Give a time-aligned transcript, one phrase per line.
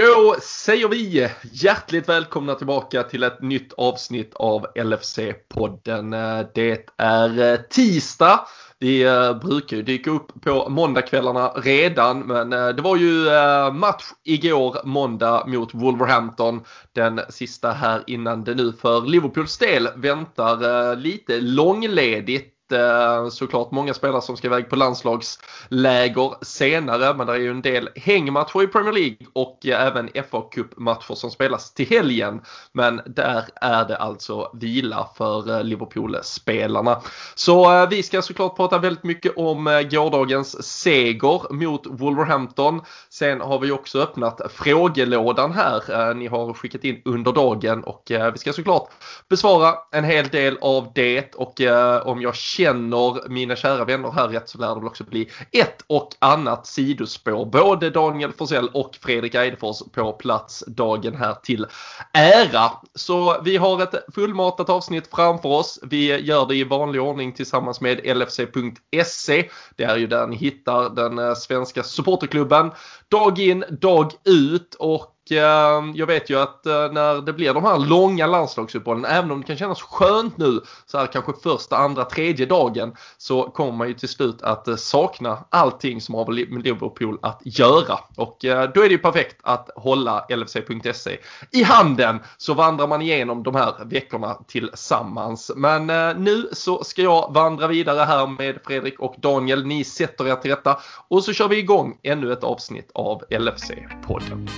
[0.00, 6.10] Då säger vi hjärtligt välkomna tillbaka till ett nytt avsnitt av LFC-podden.
[6.54, 8.40] Det är eh, tisdag.
[8.78, 13.24] Vi eh, brukar ju dyka upp på måndagskvällarna redan men eh, det var ju
[13.72, 16.64] match igår måndag mot Wolverhampton.
[16.94, 23.94] Den sista här innan det nu för Liverpools del väntar lite långledigt Eh, såklart många
[23.94, 28.66] spelare som ska iväg på landslagsläger senare men det är ju en del hängmatcher i
[28.66, 32.40] Premier League och eh, även fa Cup-matcher som spelas till helgen.
[32.72, 37.00] Men där är det alltså vila för eh, Liverpool-spelarna.
[37.34, 42.80] Så vi ska såklart prata väldigt mycket om gårdagens seger mot Wolverhampton.
[43.10, 46.14] Sen har vi också öppnat frågelådan här.
[46.14, 48.90] Ni har skickat in under dagen och vi ska såklart
[49.28, 51.60] besvara en hel del av det och
[52.02, 55.84] om jag känner mina kära vänner här rätt så lär det väl också bli ett
[55.86, 57.44] och annat sidospår.
[57.44, 61.66] Både Daniel Forsell och Fredrik Eidefors på plats dagen här till
[62.12, 62.70] ära.
[62.94, 65.78] Så vi har ett fullmatat avsnitt framför oss.
[65.82, 69.48] Vi gör det i vanlig ordning tillsammans med LFC.se.
[69.76, 72.70] Det är ju där ni hittar den eh, svenska supporterklubben
[73.10, 77.64] dag in, dag ut och ehm, jag vet ju att eh, när det blir de
[77.64, 82.04] här långa landslagsuppehållen, även om det kan kännas skönt nu så här kanske första, andra,
[82.04, 86.64] tredje dagen så kommer man ju till slut att eh, sakna allting som har med
[86.64, 87.98] Liverpool att göra.
[88.16, 91.18] Och eh, då är det ju perfekt att hålla LFC.se
[91.50, 95.50] i handen så vandrar man igenom de här veckorna tillsammans.
[95.56, 99.66] Men eh, nu så ska jag vandra vidare här med Fredrik och Daniel.
[99.66, 104.48] Ni sätter er till rätta och så kör vi igång ännu ett avsnitt av LFC-podden.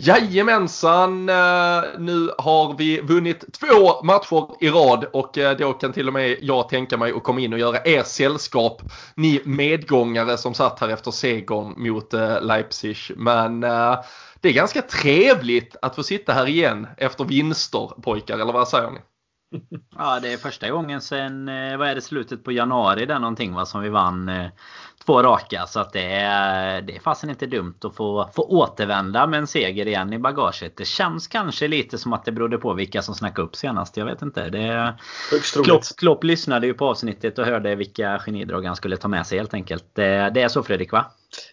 [0.00, 6.06] Jajamensan, eh, nu har vi vunnit två matcher i rad och eh, då kan till
[6.06, 8.82] och med jag tänka mig att komma in och göra er sällskap.
[9.14, 12.96] Ni medgångare som satt här efter segern mot eh, Leipzig.
[13.16, 13.60] Men
[14.40, 18.90] det är ganska trevligt att få sitta här igen efter vinster pojkar, eller vad säger
[18.90, 19.00] ni?
[19.98, 21.46] Ja, det är första gången sen,
[21.78, 24.30] vad är det, slutet på januari där någonting va, som vi vann
[25.06, 25.66] två raka.
[25.66, 29.46] Så att det är, det är fasen inte dumt att få, få återvända med en
[29.46, 30.76] seger igen i bagaget.
[30.76, 33.96] Det känns kanske lite som att det berodde på vilka som snackade upp senast.
[33.96, 34.50] Jag vet inte.
[34.50, 34.94] Det,
[35.64, 39.38] Klopp, Klopp lyssnade ju på avsnittet och hörde vilka genidrag han skulle ta med sig
[39.38, 39.84] helt enkelt.
[39.92, 41.04] Det, det är så Fredrik va?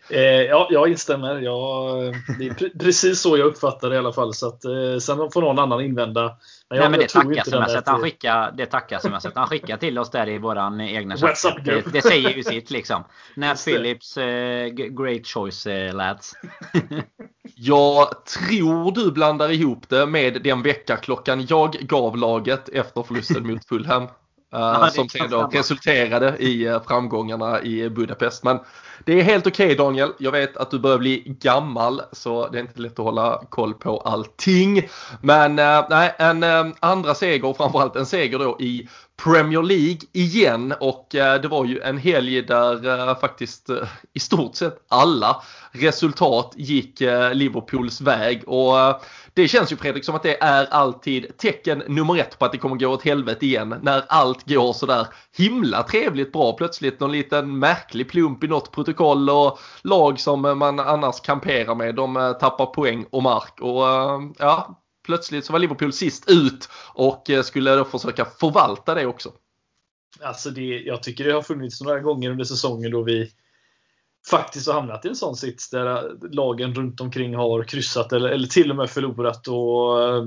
[0.09, 1.41] Eh, ja, jag instämmer.
[1.41, 4.33] Jag, det är precis så jag uppfattar det i alla fall.
[4.33, 6.38] Så att, eh, sen får någon annan invända.
[6.69, 9.01] Men jag, Nej, men det tackar han skickar, det tackar
[9.35, 11.66] han skickar till oss där i våran egna chatt.
[11.66, 13.03] Det, det, säger ju sitt liksom.
[13.35, 16.33] Nat Phillips, eh, great choice eh, lads.
[17.55, 23.65] jag tror du blandar ihop det med den veckaklockan jag gav laget efter förlusten mot
[23.65, 24.07] Fulham.
[24.53, 28.43] Uh, som sen då resulterade i uh, framgångarna i Budapest.
[28.43, 28.59] Men
[29.05, 30.13] det är helt okej okay, Daniel.
[30.19, 33.73] Jag vet att du börjar bli gammal så det är inte lätt att hålla koll
[33.73, 34.87] på allting.
[35.21, 36.43] Men uh, nej, en
[36.79, 38.89] andra seger och framförallt en seger då i
[39.23, 43.69] Premier League igen och det var ju en helg där faktiskt
[44.13, 46.99] i stort sett alla resultat gick
[47.33, 48.43] Liverpools väg.
[48.47, 49.01] och
[49.33, 52.57] det känns ju Fredrik som att det är alltid tecken nummer ett på att det
[52.57, 53.75] kommer gå åt helvete igen.
[53.81, 55.07] När allt går sådär
[55.38, 56.53] himla trevligt bra.
[56.53, 61.95] Plötsligt någon liten märklig plump i något protokoll och lag som man annars kamperar med
[61.95, 63.59] de eh, tappar poäng och mark.
[63.61, 68.94] Och eh, ja, plötsligt så var Liverpool sist ut och eh, skulle då försöka förvalta
[68.95, 69.31] det också.
[70.21, 73.31] Alltså det, jag tycker det har funnits några gånger under säsongen då vi
[74.29, 78.47] faktiskt har hamnat i en sån sits där lagen runt omkring har kryssat eller, eller
[78.47, 79.47] till och med förlorat.
[79.47, 80.23] Och eh,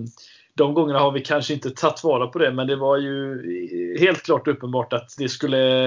[0.55, 4.23] de gångerna har vi kanske inte tagit vara på det, men det var ju helt
[4.23, 5.85] klart uppenbart att det skulle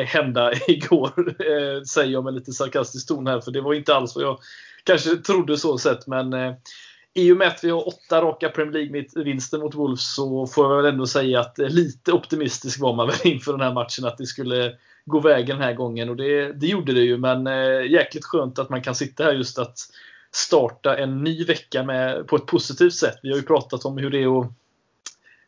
[0.00, 1.12] eh, hända igår.
[1.28, 4.38] Eh, säger jag med lite sarkastisk ton här, för det var inte alls vad jag
[4.84, 6.06] kanske trodde så sett.
[6.06, 6.34] Men
[7.14, 10.82] i och med att vi har åtta raka Premier League-vinster mot Wolves så får jag
[10.82, 14.04] väl ändå säga att lite optimistisk var man väl inför den här matchen.
[14.04, 14.72] Att det skulle
[15.04, 16.08] gå vägen den här gången.
[16.08, 19.32] Och det, det gjorde det ju, men eh, jäkligt skönt att man kan sitta här
[19.32, 19.78] just att
[20.32, 23.18] starta en ny vecka med, på ett positivt sätt.
[23.22, 24.52] Vi har ju pratat om hur det är att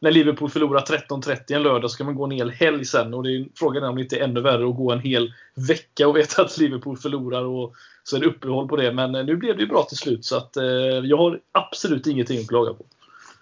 [0.01, 3.15] när Liverpool förlorar 13-30 en lördag så ska man gå en hel helg sen.
[3.15, 5.35] Och det är, frågan är om det inte är ännu värre att gå en hel
[5.55, 8.93] vecka och veta att Liverpool förlorar och så är det uppehåll på det.
[8.93, 10.65] Men eh, nu blev det ju bra till slut så att eh,
[11.05, 12.85] jag har absolut ingenting att klaga på.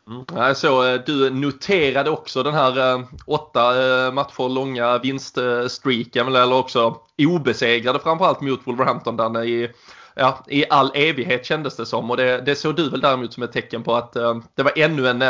[0.06, 0.54] Mm.
[0.54, 6.96] Så eh, du noterade också den här eh, åtta eh, matcher långa vinststreaken eller också
[7.18, 9.70] obesegrade framförallt mot Wolverhampton där i,
[10.14, 13.42] ja, i all evighet kändes det som och det, det såg du väl däremot som
[13.42, 14.12] ett tecken på att
[14.54, 15.22] det var ännu en,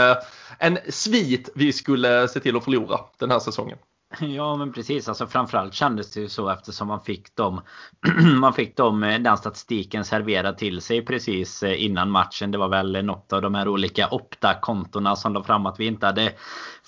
[0.58, 3.78] en svit vi skulle se till att förlora den här säsongen.
[4.20, 7.60] Ja men precis, alltså framförallt kändes det ju så eftersom man fick dem
[8.40, 12.50] Man fick dem, eh, den statistiken serverad till sig precis eh, innan matchen.
[12.50, 16.06] Det var väl något av de här olika Opta-kontona som la fram att vi inte
[16.06, 16.32] hade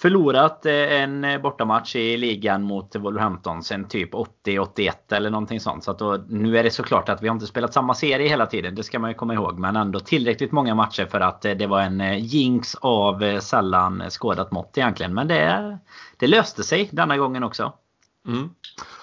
[0.02, 5.84] förlorat eh, en bortamatch i ligan mot Wolverhampton sen typ 80-81 eller någonting sånt.
[5.84, 8.46] Så att då, nu är det såklart att vi har inte spelat samma serie hela
[8.46, 8.74] tiden.
[8.74, 9.58] Det ska man ju komma ihåg.
[9.58, 14.78] Men ändå tillräckligt många matcher för att det var en jinx av sällan skådat mått
[14.78, 15.14] egentligen.
[15.14, 15.78] Men det,
[16.16, 17.72] det löste sig denna gången också.
[18.26, 18.50] Mm.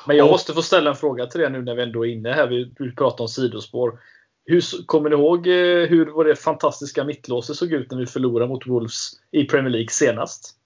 [0.08, 2.32] Men jag måste få ställa en fråga till er nu när vi ändå är inne
[2.32, 2.48] här.
[2.48, 4.00] Vi, pratar om sidospår.
[4.46, 8.50] Hur, kommer ni ihåg eh, hur var det fantastiska mittlåset såg ut när vi förlorade
[8.50, 10.59] mot Wolves i Premier League senast?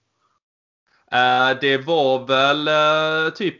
[1.14, 3.56] Uh, det var väl uh, typ,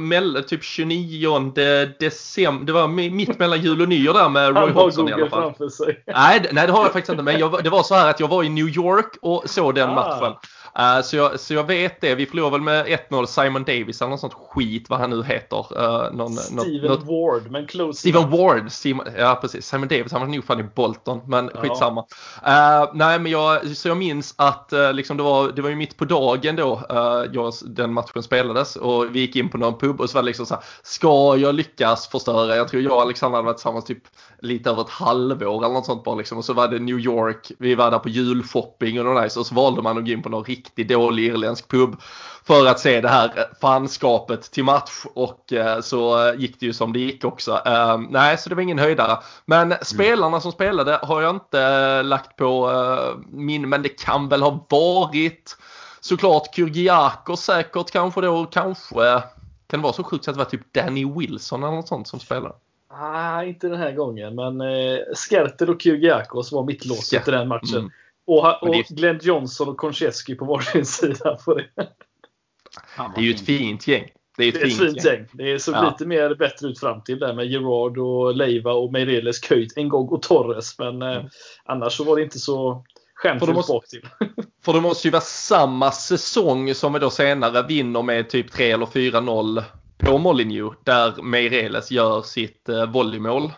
[0.00, 1.52] mell, typ 29
[2.00, 2.66] december.
[2.66, 5.42] Det var mitt mellan jul och nyår där med Roy Hodgson i alla fall.
[5.42, 6.02] Framför sig.
[6.06, 7.22] Nej, nej, det har jag faktiskt inte.
[7.22, 9.90] Men jag, det var så här att jag var i New York och såg den
[9.90, 9.94] ah.
[9.94, 10.34] matchen.
[10.80, 12.14] Uh, så, jag, så jag vet det.
[12.14, 15.56] Vi förlorade väl med 1-0 Simon Davis eller något sånt skit vad han nu heter.
[15.58, 19.66] Uh, någon, Steven något, Ward, men close Steven Ward, Simon, ja precis.
[19.66, 21.60] Simon Davis, han var nog fan i Bolton, men ja.
[21.60, 22.00] skitsamma.
[22.00, 25.76] Uh, nej men jag, så jag minns att uh, liksom det, var, det var ju
[25.76, 26.82] mitt på dagen då
[27.32, 30.26] jag, den matchen spelades och vi gick in på någon pub och så var det
[30.26, 32.56] liksom så här, ska jag lyckas förstöra?
[32.56, 34.02] Jag tror jag och Alexander hade varit tillsammans typ
[34.42, 36.38] lite över ett halvår eller något sånt bara liksom.
[36.38, 39.82] Och så var det New York, vi var där på julshopping och och så valde
[39.82, 41.96] man att gå in på någon riktigt dålig irländsk pub
[42.44, 43.30] för att se det här
[43.60, 47.62] fanskapet till match och eh, så gick det ju som det gick också.
[47.66, 49.18] Eh, nej, så det var ingen höjdare.
[49.44, 49.78] Men mm.
[49.82, 52.70] spelarna som spelade har jag inte eh, lagt på
[53.28, 55.56] min, men det kan väl ha varit
[56.00, 59.22] såklart Kyrgiakos säkert kanske då, kanske
[59.68, 62.20] kan det vara så sjukt att det var typ Danny Wilson eller något sånt som
[62.20, 62.54] spelade?
[63.00, 64.34] Nej, inte den här gången.
[64.34, 67.78] Men eh, Skertel och Kyrgiakos var mittlåset i den matchen.
[67.78, 67.90] Mm.
[68.28, 68.88] Och, och det...
[68.88, 71.66] Glenn Johnson och Konchesky på varsin sida på det.
[73.14, 74.08] Det är ju ett fint gäng.
[74.36, 75.14] Det är ett, det är fint, fint gäng.
[75.14, 75.28] gäng.
[75.32, 75.90] Det såg ja.
[75.90, 80.12] lite mer bättre ut fram till där med Gerard och Leiva och Meireles, Köjt, Ngog
[80.12, 80.78] och Torres.
[80.78, 81.28] Men eh, mm.
[81.64, 82.84] annars så var det inte så
[83.14, 84.08] skämtfullt bak till.
[84.64, 88.70] för det måste ju vara samma säsong som vi då senare vinner med typ 3
[88.70, 89.62] eller 4-0
[89.98, 93.52] på Molineux där Meireles gör sitt eh, volleymål.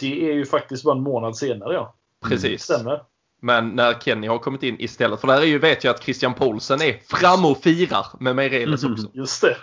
[0.00, 1.96] Det är ju faktiskt bara en månad senare ja.
[2.28, 2.70] Precis.
[2.70, 3.11] Mm, stämmer.
[3.42, 5.20] Men när Kenny har kommit in istället.
[5.20, 8.84] För där är ju, vet jag att Christian Paulsen är framme och firar med Meireles
[8.84, 9.10] också.
[9.14, 9.56] Just det.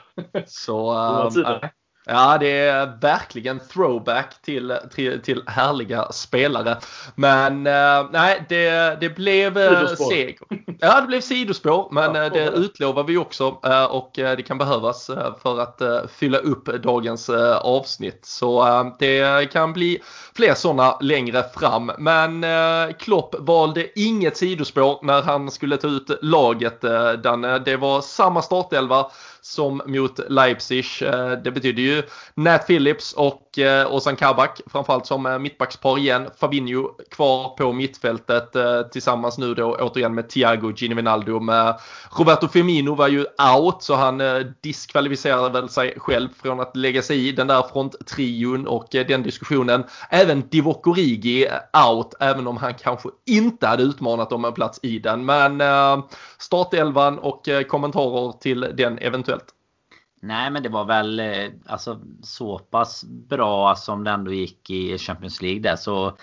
[0.47, 0.93] Så
[1.45, 1.69] äh,
[2.05, 6.77] Ja, det är verkligen throwback till, till, till härliga spelare.
[7.15, 10.35] Men eh, nej, det, det blev eh, seger.
[10.79, 14.43] Ja, det blev sidospår, men ja, eh, det utlovar vi också eh, och eh, det
[14.43, 15.81] kan behövas eh, för att
[16.11, 17.29] fylla upp dagens
[17.61, 18.25] avsnitt.
[18.25, 18.65] Så
[18.99, 20.01] det kan bli
[20.35, 21.91] fler sådana längre fram.
[21.97, 22.45] Men
[22.93, 26.81] Klopp valde inget sidospår när han skulle ta ut laget.
[27.23, 27.59] Danne.
[27.59, 29.11] Det var samma startelva
[29.41, 30.85] som mot Leipzig.
[31.01, 32.03] Eh, det betyder ju
[32.35, 36.29] Nat Phillips och eh, Ozan Kabak framförallt som eh, mittbackspar igen.
[36.39, 38.55] Fabinho kvar på mittfältet
[38.91, 41.39] tillsammans nu då återigen med Thiago Ginovinaldo.
[41.39, 41.79] Med
[42.17, 43.25] Roberto Firmino var ju
[43.57, 44.21] out så han
[44.61, 49.83] diskvalificerade väl sig själv från att lägga sig i den där fronttrion och den diskussionen.
[50.09, 51.47] Även Divock Origi
[51.87, 55.25] out även om han kanske inte hade utmanat om en plats i den.
[55.25, 55.61] Men
[56.37, 59.38] startelvan och kommentarer till den eventuellt
[60.21, 64.97] Nej men det var väl eh, alltså, så pass bra som det ändå gick i
[64.97, 66.17] Champions League där så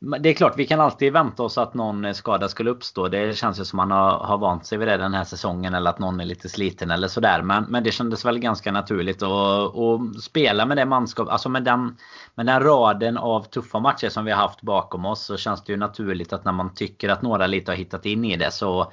[0.00, 3.08] det är klart, vi kan alltid vänta oss att någon eh, skada skulle uppstå.
[3.08, 5.74] Det känns ju som man har, har vant sig vid det den här säsongen.
[5.74, 7.42] Eller att någon är lite sliten eller sådär.
[7.42, 11.64] Men, men det kändes väl ganska naturligt att, att spela med det manskap, alltså med
[11.64, 11.96] den,
[12.34, 15.24] med den raden av tuffa matcher som vi har haft bakom oss.
[15.24, 18.24] Så känns det ju naturligt att när man tycker att några lite har hittat in
[18.24, 18.92] i det så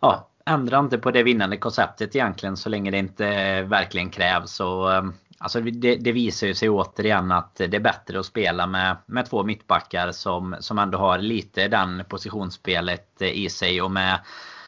[0.00, 4.60] ja, ändra inte på det vinnande konceptet egentligen så länge det inte eh, verkligen krävs.
[4.60, 8.66] Och, ehm, alltså det, det, visar ju sig återigen att det är bättre att spela
[8.66, 13.90] med, med två mittbackar som, som ändå har lite den positionsspelet eh, i sig och
[13.90, 14.18] med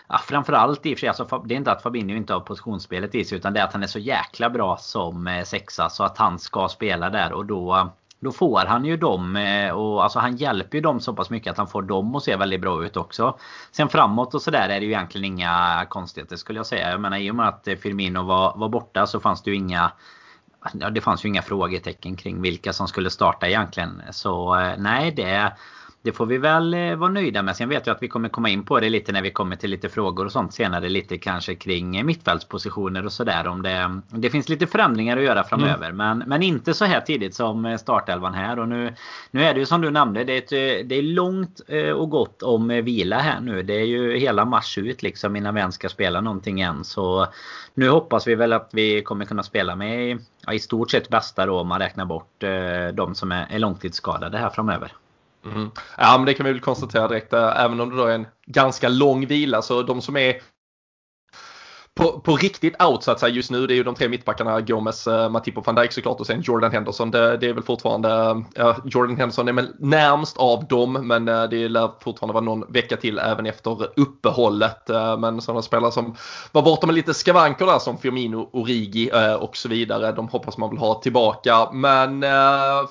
[0.09, 3.15] Ja, framförallt i och för sig, alltså, det är inte att Fabinho inte har positionsspelet
[3.15, 6.05] i sig utan det är att han är så jäkla bra som eh, sexa så
[6.05, 7.93] att han ska spela där och då
[8.27, 11.51] då får han ju dem eh, och alltså han hjälper ju dem så pass mycket
[11.51, 13.39] att han får dem att se väldigt bra ut också.
[13.73, 16.91] Sen framåt och sådär är det ju egentligen inga konstigheter skulle jag säga.
[16.91, 19.57] Jag menar i och med att eh, Firmino var, var borta så fanns det ju
[19.57, 19.93] inga
[20.73, 24.03] Ja, det fanns ju inga frågetecken kring vilka som skulle starta egentligen.
[24.11, 25.53] Så eh, nej, det,
[26.07, 27.57] det får vi väl eh, vara nöjda med.
[27.57, 29.71] Sen vet jag att vi kommer komma in på det lite när vi kommer till
[29.71, 30.89] lite frågor och sånt senare.
[30.89, 33.47] Lite kanske kring mittfältspositioner och sådär.
[33.47, 35.91] Om det, det finns lite förändringar att göra framöver.
[35.91, 35.97] Mm.
[35.97, 38.59] Men, men inte så här tidigt som startelvan här.
[38.59, 38.95] Och nu,
[39.31, 40.25] nu är det ju som du nämnde.
[40.25, 41.61] Det är, ett, det är långt
[41.97, 43.63] och gott om vila här nu.
[43.63, 46.85] Det är ju hela mars ut liksom innan vi ens ska spela någonting än.
[46.85, 47.27] Så
[47.75, 51.47] nu hoppas vi väl att vi kommer kunna spela med ja, i stort sett bästa
[51.47, 54.93] då om man räknar bort eh, de som är, är långtidsskadade här framöver.
[55.55, 55.71] Mm.
[55.99, 57.33] Ja men det kan vi väl konstatera direkt.
[57.33, 60.41] Eh, även om det då är en ganska lång vila så de som är
[61.97, 64.61] på, på riktigt out så att säga just nu det är ju de tre mittbackarna
[64.61, 67.11] Gomes, eh, Matip och van Dijk såklart och sen Jordan Henderson.
[67.11, 71.29] Det, det är väl fortfarande, eh, ja, Jordan Henderson är väl närmst av dem men
[71.29, 74.89] eh, det lär fortfarande vara någon vecka till även efter uppehållet.
[75.19, 76.17] Men sådana spelare som
[76.53, 79.11] var borta med lite skavanker där som Firmino, Origi
[79.41, 80.13] och så vidare.
[80.13, 81.69] De hoppas man vill ha tillbaka.
[81.73, 82.25] Men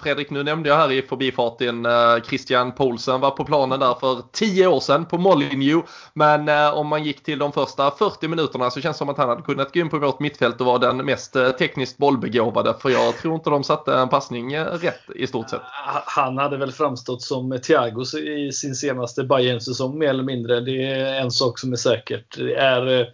[0.03, 1.87] Fredrik, nu nämnde jag här i förbifarten
[2.27, 5.89] Christian Poulsen var på planen där för 10 år sedan på Molineux.
[6.13, 9.29] Men om man gick till de första 40 minuterna så känns känns som att han
[9.29, 12.73] hade kunnat gå in på vårt mittfält och vara den mest eh, tekniskt bollbegåvade.
[12.79, 15.61] För jag tror inte de satte en passning eh, rätt i stort sett.
[15.61, 20.59] Ah, han hade väl framstått som Thiago i sin senaste Bayern-säsong mer eller mindre.
[20.59, 22.37] Det är en sak som är säkert.
[22.37, 23.07] Det är eh,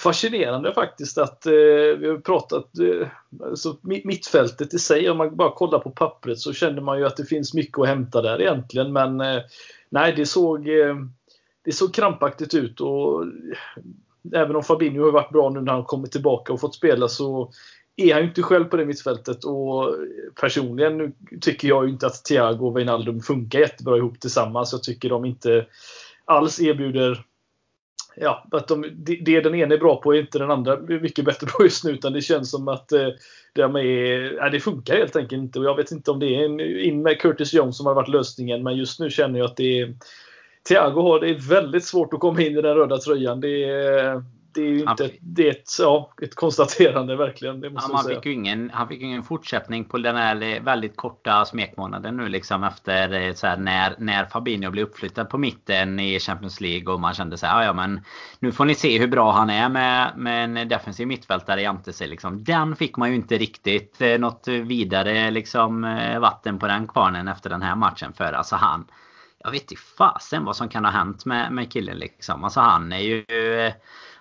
[0.00, 1.52] fascinerande faktiskt att eh,
[1.98, 3.08] vi har pratat eh,
[3.42, 7.06] alltså, så mittfältet i sig, om man bara kollar på pappret så känner man ju
[7.06, 8.92] att det finns mycket att hämta där egentligen.
[8.92, 9.42] Men eh,
[9.90, 10.68] nej, det såg,
[11.64, 13.24] det såg krampaktigt ut och
[14.34, 17.50] även om Fabinho har varit bra nu när han kommit tillbaka och fått spela så
[17.96, 19.94] är han ju inte själv på det mittfältet och
[20.40, 24.72] personligen tycker jag ju inte att Thiago och Wijnaldum funkar jättebra ihop tillsammans.
[24.72, 25.66] Jag tycker de inte
[26.24, 27.24] alls erbjuder
[28.20, 28.86] Ja, att de,
[29.20, 31.90] det den ena är bra på är inte den andra mycket bättre på just nu.
[31.90, 33.08] Utan det känns som att eh,
[33.56, 35.58] är, ja, det funkar helt enkelt inte.
[35.58, 38.08] Och jag vet inte om det är en, in med Curtis Jones som har varit
[38.08, 38.62] lösningen.
[38.62, 39.94] Men just nu känner jag att det är
[40.68, 43.40] Thiago har det väldigt svårt att komma in i den röda tröjan.
[43.40, 47.60] Det är, det är ju inte han, det är ett, ja, ett konstaterande verkligen.
[47.60, 48.16] Det måste han, säga.
[48.16, 52.28] Fick ju ingen, han fick ju ingen fortsättning på den här väldigt korta smekmånaden nu
[52.28, 56.94] liksom efter eh, så här, när, när Fabinho blev uppflyttad på mitten i Champions League
[56.94, 58.00] och man kände så här, ja men
[58.40, 62.08] nu får ni se hur bra han är med, med en defensiv mittfältare jämte sig
[62.08, 62.44] liksom.
[62.44, 67.28] Den fick man ju inte riktigt eh, något vidare liksom eh, vatten på den kvarnen
[67.28, 68.84] efter den här matchen för alltså han
[69.44, 72.44] jag vet inte fasen vad som kan ha hänt med, med killen liksom.
[72.44, 73.24] Alltså han är ju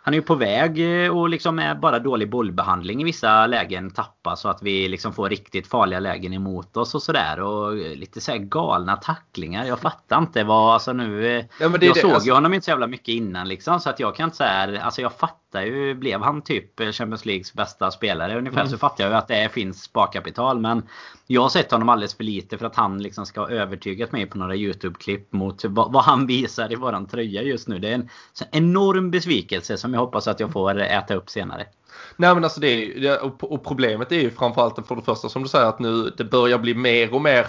[0.07, 3.91] han är ju på väg eh, och liksom med bara dålig bollbehandling i vissa lägen
[3.91, 7.39] tappa så att vi liksom får riktigt farliga lägen emot oss och sådär.
[7.39, 9.65] Och lite så galna tacklingar.
[9.65, 11.27] Jag fattar inte vad, alltså nu.
[11.27, 12.27] Eh, ja, jag det, såg alltså...
[12.27, 13.79] ju honom inte så jävla mycket innan liksom.
[13.79, 17.53] Så att jag kan inte säga, alltså jag fattar ju, blev han typ Champions Leagues
[17.53, 18.71] bästa spelare ungefär mm.
[18.71, 20.59] så fattar jag ju att det finns sparkapital.
[20.59, 20.83] Men
[21.27, 24.25] jag har sett honom alldeles för lite för att han liksom ska ha övertygat mig
[24.25, 27.79] på några YouTube-klipp mot vad, vad, han visar i våran tröja just nu.
[27.79, 28.09] Det är en
[28.51, 31.65] enorm besvikelse som jag hoppas att jag får äta upp senare.
[32.15, 32.67] Nej men alltså det
[33.07, 36.23] är och problemet är ju framförallt för det första som du säger att nu det
[36.23, 37.45] börjar bli mer och mer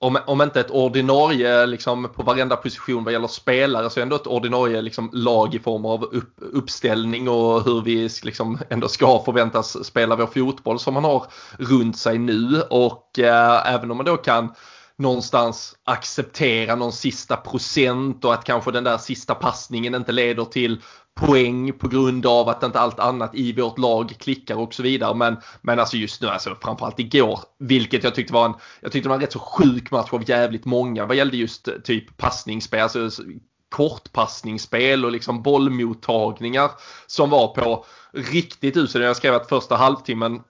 [0.00, 4.26] om, om inte ett ordinarie liksom, på varenda position vad gäller spelare så ändå ett
[4.26, 9.84] ordinarie liksom, lag i form av upp, uppställning och hur vi liksom, ändå ska förväntas
[9.84, 11.26] spela vår fotboll som man har
[11.58, 12.62] runt sig nu.
[12.70, 14.54] Och eh, även om man då kan
[14.98, 20.82] någonstans acceptera någon sista procent och att kanske den där sista passningen inte leder till
[21.14, 25.14] poäng på grund av att inte allt annat i vårt lag klickar och så vidare.
[25.14, 29.06] Men, men alltså just nu, alltså framförallt igår, vilket jag tyckte var en, jag tyckte
[29.06, 32.16] det var en rätt så sjuk match av jävligt många vad gällde just eh, typ
[32.16, 33.10] passningsspel, alltså
[33.68, 36.70] kortpassningsspel och liksom bollmottagningar
[37.06, 39.02] som var på riktigt usel.
[39.02, 40.40] Jag skrev att första halvtimmen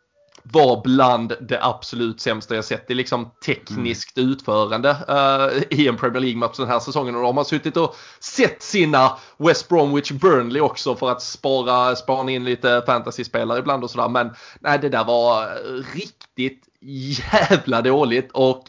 [0.53, 2.91] var bland det absolut sämsta jag sett.
[2.91, 4.31] i liksom tekniskt mm.
[4.31, 7.15] utförande uh, i en Premier League-match den här säsongen.
[7.15, 11.97] Och då har man suttit och sett sina West Bromwich Burnley också för att spara,
[11.97, 14.09] spana in lite fantasyspelare ibland och sådär.
[14.09, 15.49] Men nej, det där var
[15.95, 18.31] riktigt jävla dåligt.
[18.33, 18.65] och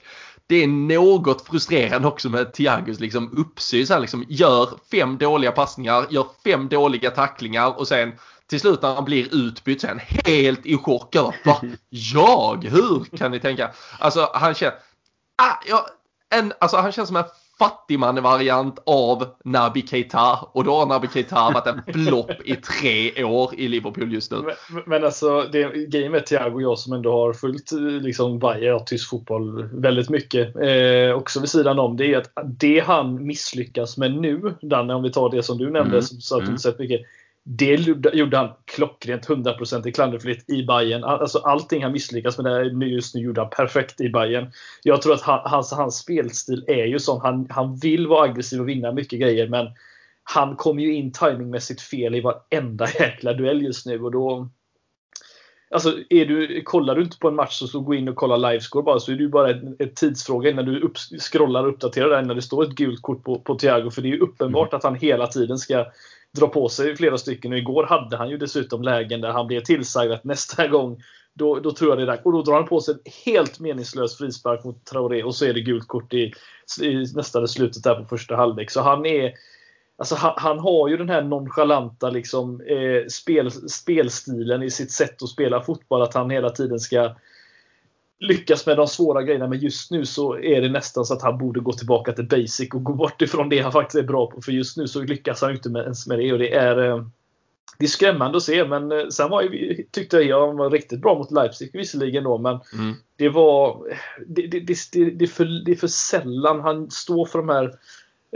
[0.49, 4.01] det är något frustrerande också med Thiagos liksom uppsyn.
[4.01, 8.13] Liksom, gör fem dåliga passningar, gör fem dåliga tacklingar och sen
[8.49, 11.61] till slut när han blir utbytt han helt i chock över va?
[11.89, 12.63] Jag?
[12.63, 13.71] Hur kan ni tänka?
[13.99, 14.75] Alltså han känner,
[15.37, 15.85] ah, ja,
[16.29, 17.23] en, alltså, han känns som en
[17.59, 23.55] fattigman-variant av Naby Keita och då har Naby Keita varit en flopp i tre år
[23.57, 24.37] i Liverpool just nu.
[24.37, 28.75] Men, men alltså, det grejen med Thiago och jag som ändå har följt liksom Bayern
[28.75, 33.27] och tysk fotboll väldigt mycket, eh, också vid sidan om, det är att det han
[33.27, 36.01] misslyckas med nu, Danne, om vi tar det som du nämnde, mm.
[36.01, 37.01] så att du inte sett mycket,
[37.43, 41.03] det gjorde han klockrent 100% klanderfritt i Bayern.
[41.03, 44.51] Alltså allting han misslyckas med där just nu gjorde han perfekt i Bayern.
[44.83, 47.21] Jag tror att han, hans, hans spelstil är ju sån.
[47.21, 49.67] Han, han vill vara aggressiv och vinna mycket grejer men
[50.23, 54.49] han kommer ju in timingmässigt fel i varenda jäkla duell just nu och då
[55.71, 58.37] Alltså, är du, kollar du inte på en match så, så gå in och kolla
[58.37, 61.69] livescore bara så är det ju bara en, en tidsfråga innan du upp, scrollar och
[61.69, 63.89] uppdaterar där när det står ett gult kort på, på Thiago.
[63.91, 64.77] För det är ju uppenbart mm.
[64.77, 65.85] att han hela tiden ska
[66.37, 67.51] dra på sig flera stycken.
[67.51, 71.01] Och igår hade han ju dessutom lägen där han blev tillsagd att nästa gång
[71.33, 72.25] då, då tror jag det är dags.
[72.25, 75.53] Och då drar han på sig en helt meningslös frispark mot Traoré och så är
[75.53, 76.33] det gult kort i,
[76.81, 78.71] i nästan slutet där på första halvlek.
[78.71, 79.33] Så han är
[79.99, 85.23] Alltså han, han, har ju den här nonchalanta liksom, eh, spel, spelstilen i sitt sätt
[85.23, 86.01] att spela fotboll.
[86.01, 87.15] Att han hela tiden ska
[88.19, 89.47] lyckas med de svåra grejerna.
[89.47, 92.69] Men just nu så är det nästan så att han borde gå tillbaka till basic
[92.73, 94.41] och gå bort ifrån det han faktiskt är bra på.
[94.41, 96.33] För just nu så lyckas han inte med, ens med det.
[96.33, 97.05] Och det är, eh,
[97.77, 98.65] det är skrämmande att se.
[98.65, 102.37] Men eh, sen var ju, tyckte jag han var riktigt bra mot Leipzig visserligen då.
[102.37, 102.95] Men mm.
[103.15, 103.83] det var
[104.27, 107.73] det, det, det, det, är för, det är för sällan han står för de här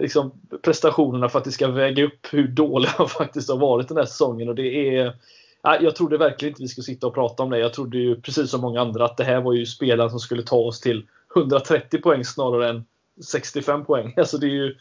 [0.01, 3.97] liksom, prestationerna för att det ska väga upp hur dålig han faktiskt har varit den
[3.97, 4.49] här säsongen.
[4.49, 5.15] Och det är,
[5.63, 7.59] jag trodde verkligen inte vi skulle sitta och prata om det.
[7.59, 10.43] Jag trodde ju precis som många andra att det här var ju spelaren som skulle
[10.43, 12.85] ta oss till 130 poäng snarare än
[13.25, 14.13] 65 poäng.
[14.17, 14.75] Alltså det är ju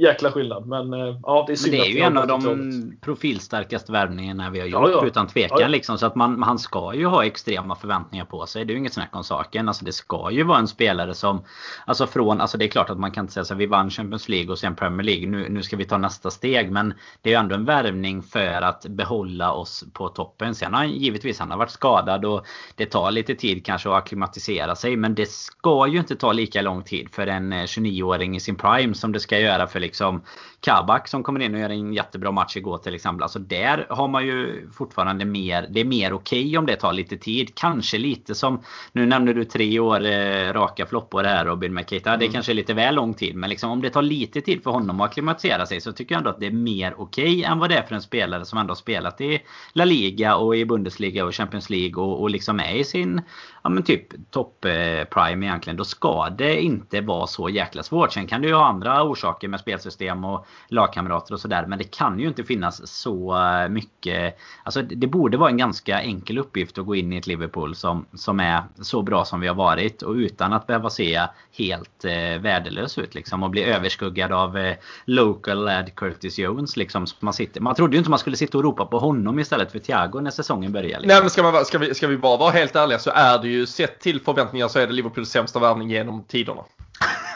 [0.00, 0.66] jäkla skillnad.
[0.66, 4.50] Men eh, ja, det är synd Men det är ju en av de profilstarkaste värvningarna
[4.50, 5.06] vi har gjort ja, ja.
[5.06, 5.58] utan tvekan.
[5.60, 8.64] Ja, liksom, så att man, han ska ju ha extrema förväntningar på sig.
[8.64, 9.68] Det är ju inget snack om saken.
[9.68, 11.44] Alltså, det ska ju vara en spelare som...
[11.86, 12.40] Alltså från...
[12.40, 14.58] Alltså det är klart att man kan inte säga så vi vann Champions League och
[14.58, 15.26] sen Premier League.
[15.26, 16.70] Nu, nu ska vi ta nästa steg.
[16.70, 20.54] Men det är ju ändå en värvning för att behålla oss på toppen.
[20.54, 22.46] Sen har han givetvis han har varit skadad och
[22.76, 24.96] det tar lite tid kanske att acklimatisera sig.
[24.96, 28.56] Men det ska ju inte ta lika lång tid för en 29-åring eh, i sin
[28.56, 30.22] prime som det ska göra för liksom
[30.60, 33.22] Kabak som kommer in och gör en jättebra match igår till exempel.
[33.22, 36.92] Alltså där har man ju fortfarande mer, det är mer okej okay om det tar
[36.92, 37.54] lite tid.
[37.54, 38.62] Kanske lite som,
[38.92, 41.70] nu nämnde du tre år eh, raka floppor här Robin.
[41.70, 41.84] Mm.
[41.88, 42.32] Det är mm.
[42.32, 43.36] kanske lite väl lång tid.
[43.36, 46.18] Men liksom om det tar lite tid för honom att akklimatisera sig så tycker jag
[46.18, 48.58] ändå att det är mer okej okay än vad det är för en spelare som
[48.58, 52.60] ändå har spelat i La Liga och i Bundesliga och Champions League och, och liksom
[52.60, 53.22] är i sin
[53.62, 54.66] ja men typ topp
[55.10, 55.76] prime egentligen.
[55.76, 58.12] Då ska det inte vara så jäkla svårt.
[58.12, 61.66] Sen kan det ju ha andra orsaker med spelsystem och lagkamrater och sådär.
[61.66, 64.38] Men det kan ju inte finnas så eh, mycket.
[64.62, 68.06] Alltså det borde vara en ganska enkel uppgift att gå in i ett Liverpool som,
[68.14, 70.02] som är så bra som vi har varit.
[70.02, 71.26] Och utan att behöva se
[71.58, 73.42] helt eh, värdelös ut liksom.
[73.42, 77.06] Och bli överskuggad av eh, local lad Curtis Jones liksom.
[77.20, 79.78] Man, sitter, man trodde ju inte man skulle sitta och ropa på honom istället för
[79.78, 80.88] Thiago när säsongen börjar.
[80.88, 81.08] Liksom.
[81.08, 83.48] Nej men ska, man, ska, vi, ska vi bara vara helt ärliga så är det
[83.52, 86.64] ju sett till förväntningar så är det Liverpools sämsta värvning genom tiderna.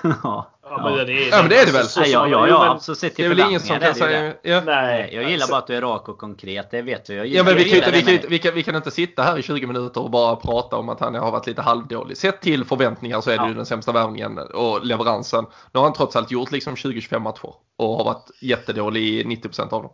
[0.23, 0.56] ja.
[0.69, 1.85] Ja, men det är, ja, men det, är det väl?
[1.85, 4.35] Så, så, ja, ja, ja, alltså, sett till det är väl ingen som kan säga...
[4.43, 4.61] Ja.
[4.61, 6.71] Nej, jag gillar bara att du är rak och konkret.
[6.71, 7.15] Det vet du.
[7.15, 9.43] Jag ja, men vi kan, vi, kan, vi, kan, vi kan inte sitta här i
[9.43, 12.17] 20 minuter och bara prata om att han har varit lite halvdålig.
[12.17, 13.49] Sett till förväntningar så är det ja.
[13.49, 15.45] ju den sämsta värvningen och leveransen.
[15.73, 19.61] Nu har han trots allt gjort liksom 20-25 matcher och har varit jättedålig i 90%
[19.63, 19.93] av dem.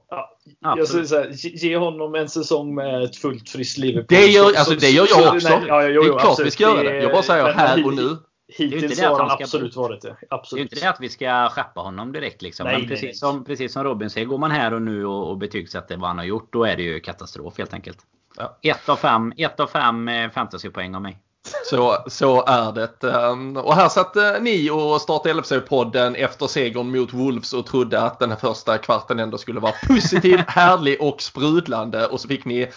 [0.60, 4.06] Ja, jag skulle säga, ge honom en säsong med ett fullt friskt Liverpool.
[4.08, 5.48] Det gör, alltså, det gör jag också.
[5.48, 6.46] Nej, ja, jo, jo, det är klart absolut.
[6.46, 7.02] vi ska göra det.
[7.02, 8.16] Jag bara säger här och nu.
[8.56, 10.16] Hittills har han absolut varit det.
[10.30, 10.70] Absolut.
[10.70, 12.42] Det är inte det att vi ska skeppa honom direkt.
[12.42, 12.66] Liksom.
[12.66, 13.14] Nej, Men precis, nej.
[13.14, 16.18] Som, precis som Robin säger, går man här och nu och, och betygsätter vad han
[16.18, 17.98] har gjort, då är det ju katastrof helt enkelt.
[18.36, 18.58] Ja.
[18.62, 21.18] Ett av fem, ett av fem eh, fantasypoäng av mig.
[21.64, 23.04] Så, så är det.
[23.08, 28.18] Ehm, och här satt ni och startade LFC-podden efter segern mot Wolves och trodde att
[28.18, 32.06] den här första kvarten ändå skulle vara positiv, härlig och sprudlande.
[32.06, 32.68] Och så fick ni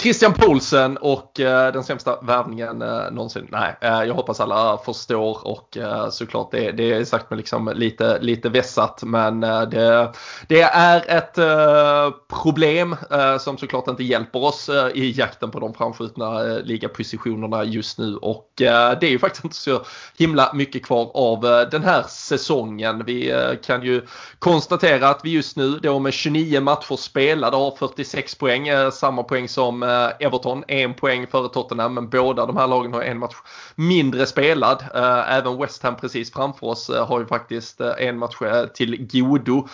[0.00, 3.48] Christian Poulsen och eh, den sämsta värvningen eh, någonsin.
[3.50, 7.72] Nej, eh, jag hoppas alla förstår och eh, såklart det, det är sagt med liksom
[7.74, 10.12] lite, lite vässat men eh, det,
[10.48, 12.10] det är ett eh,
[12.42, 18.15] problem eh, som såklart inte hjälper oss i jakten på de framskjutna ligapositionerna just nu
[18.16, 19.82] och eh, det är ju faktiskt inte så
[20.18, 23.04] himla mycket kvar av eh, den här säsongen.
[23.06, 24.06] Vi eh, kan ju
[24.38, 29.48] konstatera att vi just nu då med 29 matcher spelade har 46 poäng, samma poäng
[29.48, 29.82] som
[30.20, 33.36] Everton en poäng före Tottenham men båda de här lagen har en match
[33.74, 34.84] mindre spelad.
[35.28, 38.36] Även West Ham precis framför oss har ju faktiskt en match
[38.74, 39.68] till godo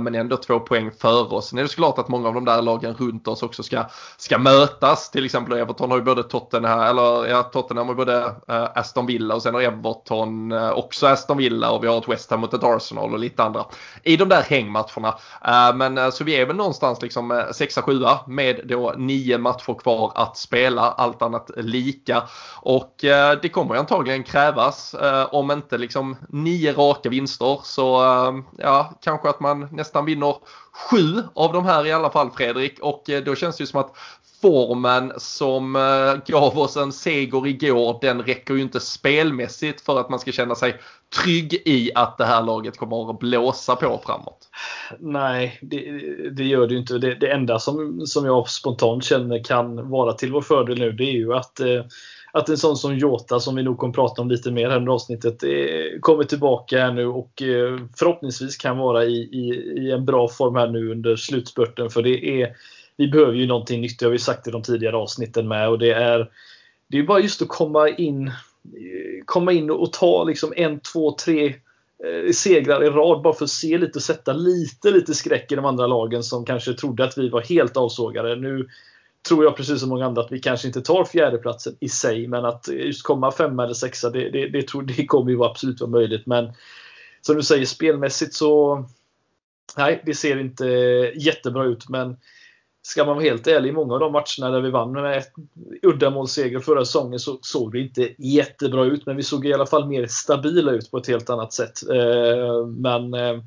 [0.00, 1.48] men ändå två poäng före oss.
[1.48, 3.84] Sen är det såklart att många av de där lagen runt oss också ska,
[4.16, 5.10] ska mötas.
[5.10, 9.34] Till exempel Everton har ju både Tottenham, eller ja, Tottenham har både uh, Aston Villa
[9.34, 12.54] och sen har Everton uh, också Aston Villa och vi har ett West Ham mot
[12.54, 13.64] ett Arsenal och lite andra
[14.02, 15.18] i de där hängmatcherna.
[15.44, 20.36] Eh, men så vi är väl någonstans liksom 6-7 med då nio matcher kvar att
[20.36, 22.22] spela, allt annat lika.
[22.60, 22.94] Och
[23.42, 24.94] det kommer ju antagligen krävas,
[25.30, 28.02] om inte liksom nio raka vinster så
[28.58, 30.36] ja, kanske att man nästan vinner
[30.90, 33.96] sju av de här i alla fall Fredrik och då känns det ju som att
[34.42, 40.10] formen som eh, gav oss en seger igår den räcker ju inte spelmässigt för att
[40.10, 40.76] man ska känna sig
[41.22, 44.48] trygg i att det här laget kommer att blåsa på framåt.
[44.98, 45.80] Nej, det,
[46.30, 46.98] det gör det ju inte.
[46.98, 51.04] Det, det, enda som, som jag spontant känner kan vara till vår fördel nu det
[51.04, 51.84] är ju att eh,
[52.34, 54.92] att en sån som Jota, som vi nog kommer prata om lite mer här under
[54.92, 60.04] avsnittet, eh, kommer tillbaka här nu och eh, förhoppningsvis kan vara i, i, i en
[60.04, 61.90] bra form här nu under slutspurten.
[61.90, 62.56] För det är
[62.96, 63.98] vi behöver ju någonting nytt.
[63.98, 65.68] Det har vi sagt i de tidigare avsnitten med.
[65.68, 66.30] Och det är,
[66.88, 71.12] det är bara just att komma in, eh, komma in och ta liksom en, två,
[71.12, 71.46] tre
[72.04, 75.54] eh, segrar i rad bara för att se lite och sätta lite, lite skräck i
[75.54, 78.36] de andra lagen som kanske trodde att vi var helt avsågade.
[78.36, 78.68] Nu
[79.28, 82.44] tror jag precis som många andra att vi kanske inte tar fjärdeplatsen i sig, men
[82.44, 85.90] att just komma femma eller sexa, det, det, det, tror, det kommer ju absolut vara
[85.90, 86.26] möjligt.
[86.26, 86.52] Men
[87.20, 88.84] som du säger, spelmässigt så
[89.76, 90.66] Nej, det ser inte
[91.14, 92.16] jättebra ut, men
[92.82, 95.32] ska man vara helt ärlig, i många av de matcherna där vi vann med ett
[95.82, 99.06] uddamålsseger förra säsongen så såg det inte jättebra ut.
[99.06, 101.90] Men vi såg i alla fall mer stabila ut på ett helt annat sätt.
[101.90, 103.42] Eh, men eh,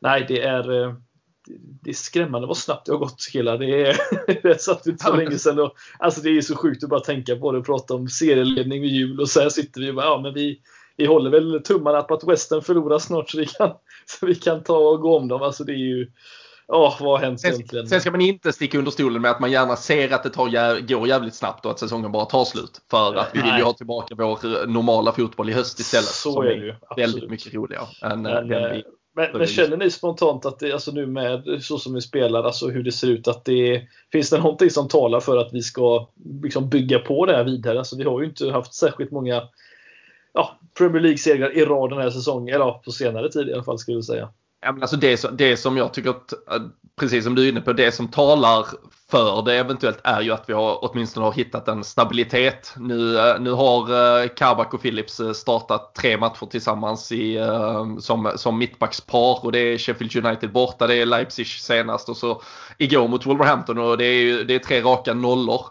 [0.00, 0.94] nej, det är, eh,
[1.82, 3.58] det är skrämmande vad snabbt det har gått killar.
[3.58, 3.96] Det är,
[4.42, 5.58] det satt inte så länge sedan.
[5.58, 8.82] Och, alltså det är så sjukt att bara tänka på det och prata om serieledning
[8.82, 10.60] vid jul och så här sitter vi och bara, ja men vi,
[10.96, 13.70] vi håller väl tummarna på att Western förlorar snart så vi kan,
[14.06, 15.42] så vi kan ta och gå om dem.
[15.42, 16.10] Alltså det är ju
[16.72, 17.86] Ja, vad har hänt egentligen?
[17.86, 20.80] Sen ska man inte sticka under stolen med att man gärna ser att det tar,
[20.86, 22.80] går jävligt snabbt och att säsongen bara tar slut.
[22.90, 26.04] För att vi vill ju ha tillbaka vår normala fotboll i höst istället.
[26.06, 26.74] Så som är det ju.
[26.96, 28.82] Väldigt mycket roligare än men, den vi
[29.14, 32.68] men, men känner ni spontant att det, alltså nu med så som vi spelar, alltså
[32.68, 36.08] hur det ser ut, att det finns det någonting som talar för att vi ska
[36.42, 37.78] liksom bygga på det här vidare?
[37.78, 39.42] Alltså vi har ju inte haft särskilt många
[40.32, 43.78] ja, Premier League-segrar i rad den här säsongen, eller på senare tid i alla fall
[43.78, 44.28] skulle jag säga.
[44.60, 46.62] Ja, men alltså det, det som jag tycker att, eh,
[46.96, 48.66] precis som du är inne på, det som talar
[49.10, 52.74] för det eventuellt är ju att vi har, åtminstone har hittat en stabilitet.
[52.76, 53.86] Nu, eh, nu har
[54.28, 57.38] Karbak Kabak och Philips eh, startat tre matcher tillsammans i,
[58.00, 62.42] som, som mittbackspar och det är Sheffield United borta, det är Leipzig senast och så
[62.78, 65.66] igår mot Wolverhampton och det är, det är tre raka nollor.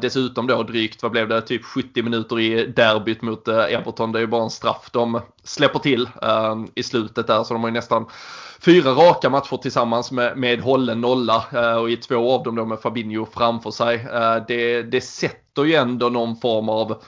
[0.00, 4.12] dessutom då drygt, vad blev det, typ 70 minuter i derbyt mot Everton.
[4.12, 6.08] Det är ju bara en straff de släpper till
[6.74, 8.06] i slutet där så de har ju nästan
[8.64, 12.64] fyra raka matcher tillsammans med, med hållen nolla eh, och i två av dem då
[12.64, 13.94] med Fabinho framför sig.
[13.94, 17.02] Eh, det, det sätter ju ändå någon form av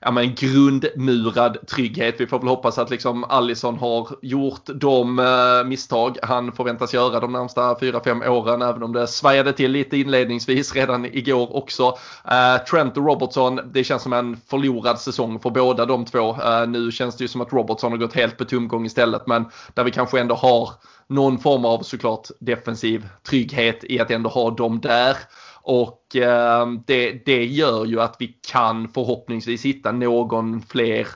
[0.00, 2.14] ja, men grundmurad trygghet.
[2.18, 7.20] Vi får väl hoppas att liksom Allison har gjort de eh, misstag han förväntas göra
[7.20, 8.62] de närmsta 4-5 åren.
[8.62, 11.98] Även om det svajade till lite inledningsvis redan igår också.
[12.30, 16.30] Eh, Trent och Robertson, det känns som en förlorad säsong för båda de två.
[16.42, 19.26] Eh, nu känns det ju som att Robertson har gått helt på tomgång istället.
[19.26, 20.70] Men där vi kanske ändå har
[21.08, 25.16] någon form av såklart defensiv trygghet i att ändå ha dem där.
[25.62, 31.06] Och eh, det, det gör ju att vi kan förhoppningsvis hitta någon fler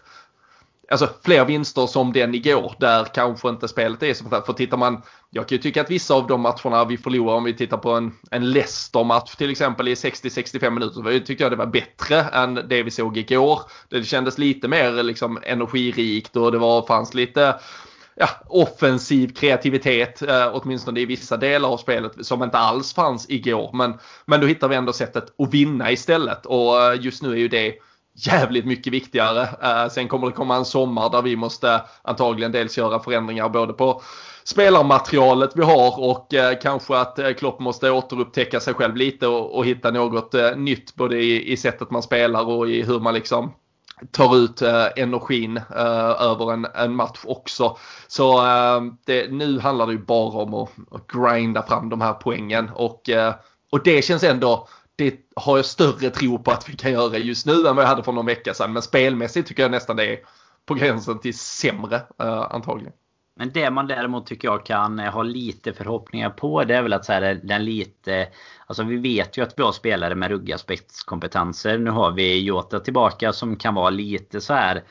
[0.90, 5.02] Alltså fler vinster som den igår där kanske inte spelet är så För tittar man,
[5.30, 7.90] jag kan ju tycka att vissa av de matcherna vi förlorar om vi tittar på
[7.90, 10.94] en, en Leicester-match till exempel i 60-65 minuter.
[10.94, 13.60] Så tyckte jag det var bättre än det vi såg igår.
[13.88, 17.54] Det kändes lite mer liksom energirikt och det var, fanns lite
[18.14, 23.70] ja, offensiv kreativitet, eh, åtminstone i vissa delar av spelet som inte alls fanns igår.
[23.74, 27.36] Men, men då hittar vi ändå sättet att vinna istället och eh, just nu är
[27.36, 27.74] ju det
[28.14, 29.48] jävligt mycket viktigare.
[29.62, 33.72] Eh, sen kommer det komma en sommar där vi måste antagligen dels göra förändringar både
[33.72, 34.02] på
[34.44, 39.56] spelarmaterialet vi har och eh, kanske att eh, Klopp måste återupptäcka sig själv lite och,
[39.56, 43.14] och hitta något eh, nytt både i, i sättet man spelar och i hur man
[43.14, 43.52] liksom
[44.10, 47.76] tar ut eh, energin eh, över en, en, match också.
[48.06, 52.12] Så eh, det, nu handlar det ju bara om att, att grinda fram de här
[52.12, 53.34] poängen och, eh,
[53.70, 57.46] och det känns ändå det har jag större tro på att vi kan göra just
[57.46, 58.72] nu än vad jag hade för någon vecka sedan.
[58.72, 60.18] Men spelmässigt tycker jag nästan det är
[60.66, 62.92] på gränsen till sämre eh, antagligen.
[63.34, 66.92] Men det man däremot tycker jag kan eh, ha lite förhoppningar på det är väl
[66.92, 68.28] att så här, eh, den lite
[68.66, 71.78] Alltså vi vet ju att vi har spelare med ruggiga spetskompetenser.
[71.78, 74.82] Nu har vi Jota tillbaka som kan vara lite så här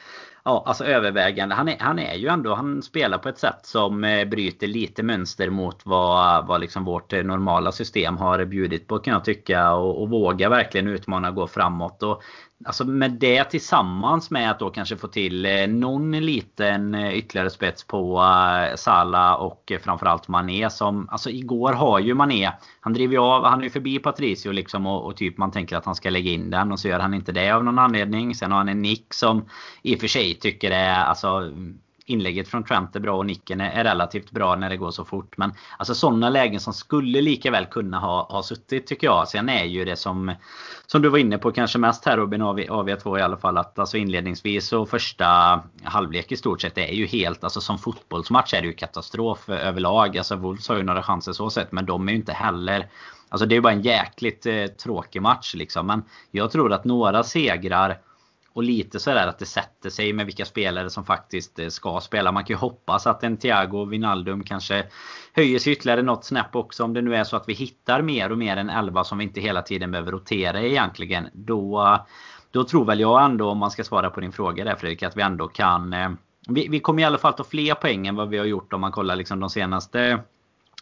[0.43, 1.56] Ja, alltså övervägande.
[1.56, 5.04] Han är, han är ju ändå, han spelar på ett sätt som eh, bryter lite
[5.04, 9.73] mönster mot vad, vad liksom vårt normala system har bjudit på kan jag tycka.
[9.73, 12.04] Och, och vågar verkligen utmana och gå framåt.
[12.04, 12.23] Och
[12.65, 17.50] Alltså med det tillsammans med att då kanske få till eh, någon liten eh, ytterligare
[17.50, 23.13] spets på eh, Sala och framförallt Mané som Alltså igår har ju Mané Han driver
[23.13, 25.95] ju av, han är ju förbi Patricio liksom och, och, typ man tänker att han
[25.95, 28.36] ska lägga in den och så gör han inte det av någon anledning.
[28.36, 29.45] Sen har han en nick som
[29.82, 31.52] i och för sig tycker det är alltså
[32.12, 35.38] inlägget från Trent är bra och nicken är relativt bra när det går så fort.
[35.38, 39.28] Men alltså sådana lägen som skulle lika väl kunna ha, ha suttit tycker jag.
[39.28, 40.36] Sen är ju det som
[40.88, 43.38] Som du var inne på kanske mest här Robin av, av er två i alla
[43.38, 43.58] fall.
[43.58, 48.54] Att alltså inledningsvis och första halvlek i stort sett är ju helt Alltså som fotbollsmatch
[48.54, 50.17] är det ju katastrof överlag.
[50.17, 52.89] Alltså Wolves har ju några chanser så sett men de är ju inte heller
[53.32, 55.88] Alltså det är ju bara en jäkligt eh, tråkig match liksom.
[55.88, 57.97] Men jag tror att några segrar
[58.53, 62.31] och lite sådär att det sätter sig med vilka spelare som faktiskt eh, ska spela.
[62.31, 64.85] Man kan ju hoppas att en Thiago Vinaldum kanske
[65.33, 66.83] höjer sig ytterligare något snäpp också.
[66.83, 69.23] Om det nu är så att vi hittar mer och mer än 11 som vi
[69.23, 71.27] inte hela tiden behöver rotera egentligen.
[71.33, 71.97] Då,
[72.51, 75.17] då tror väl jag ändå, om man ska svara på din fråga där Fredrik, att
[75.17, 75.93] vi ändå kan...
[75.93, 76.09] Eh,
[76.47, 78.81] vi, vi kommer i alla fall ta fler poäng än vad vi har gjort om
[78.81, 80.19] man kollar liksom de senaste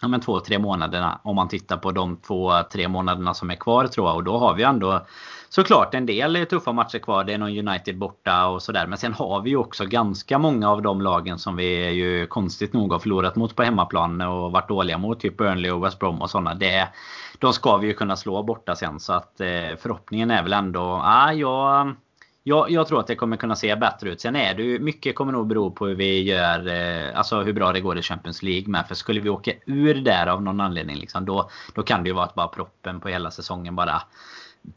[0.02, 1.20] ja, men två, tre månaderna.
[1.24, 4.16] Om man tittar på de två, tre månaderna som är kvar tror jag.
[4.16, 5.06] Och då har vi ändå
[5.50, 7.24] såklart en del tuffa matcher kvar.
[7.24, 8.88] Det är någon United borta och sådär.
[8.88, 12.74] Men sen har vi ju också ganska många av de lagen som vi ju konstigt
[12.74, 15.20] nog har förlorat mot på hemmaplan och varit dåliga mot.
[15.20, 16.56] Typ Burnley och West Brom och sådana.
[16.56, 16.88] Det,
[17.40, 19.00] de ska vi ju kunna slå borta sen.
[19.00, 21.02] Så att eh, förhoppningen är väl ändå...
[21.04, 21.96] Ah, jag,
[22.50, 24.22] jag, jag, tror att det kommer kunna se bättre ut.
[24.22, 27.54] Sen är det ju, mycket kommer nog bero på hur vi gör, eh, alltså hur
[27.54, 28.88] bra det går i Champions League med.
[28.88, 32.16] För skulle vi åka ur där av någon anledning liksom, då, då kan det ju
[32.16, 34.02] vara att bara proppen på hela säsongen bara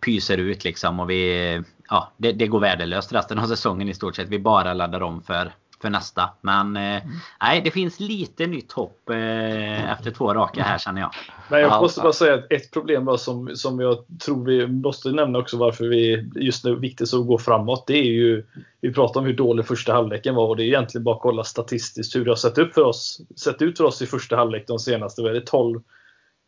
[0.05, 1.63] pyser ut liksom och vi...
[1.89, 4.29] Ja, det, det går värdelöst resten av säsongen i stort sett.
[4.29, 5.53] Vi bara laddar om för,
[5.83, 6.31] för nästa.
[6.41, 7.09] Men eh, mm.
[7.41, 11.11] nej, det finns lite nytt hopp eh, efter två raka här känner jag.
[11.51, 15.39] Men jag måste bara säga att ett problem som, som jag tror vi måste nämna
[15.39, 17.85] också varför vi just nu är viktigt att gå framåt.
[17.87, 18.45] Det är ju,
[18.81, 21.45] vi pratar om hur dålig första halvleken var och det är egentligen bara att kolla
[21.45, 24.67] statistiskt hur det har sett, upp för oss, sett ut för oss i första halvlek
[24.67, 25.81] de senaste, vad är det, 12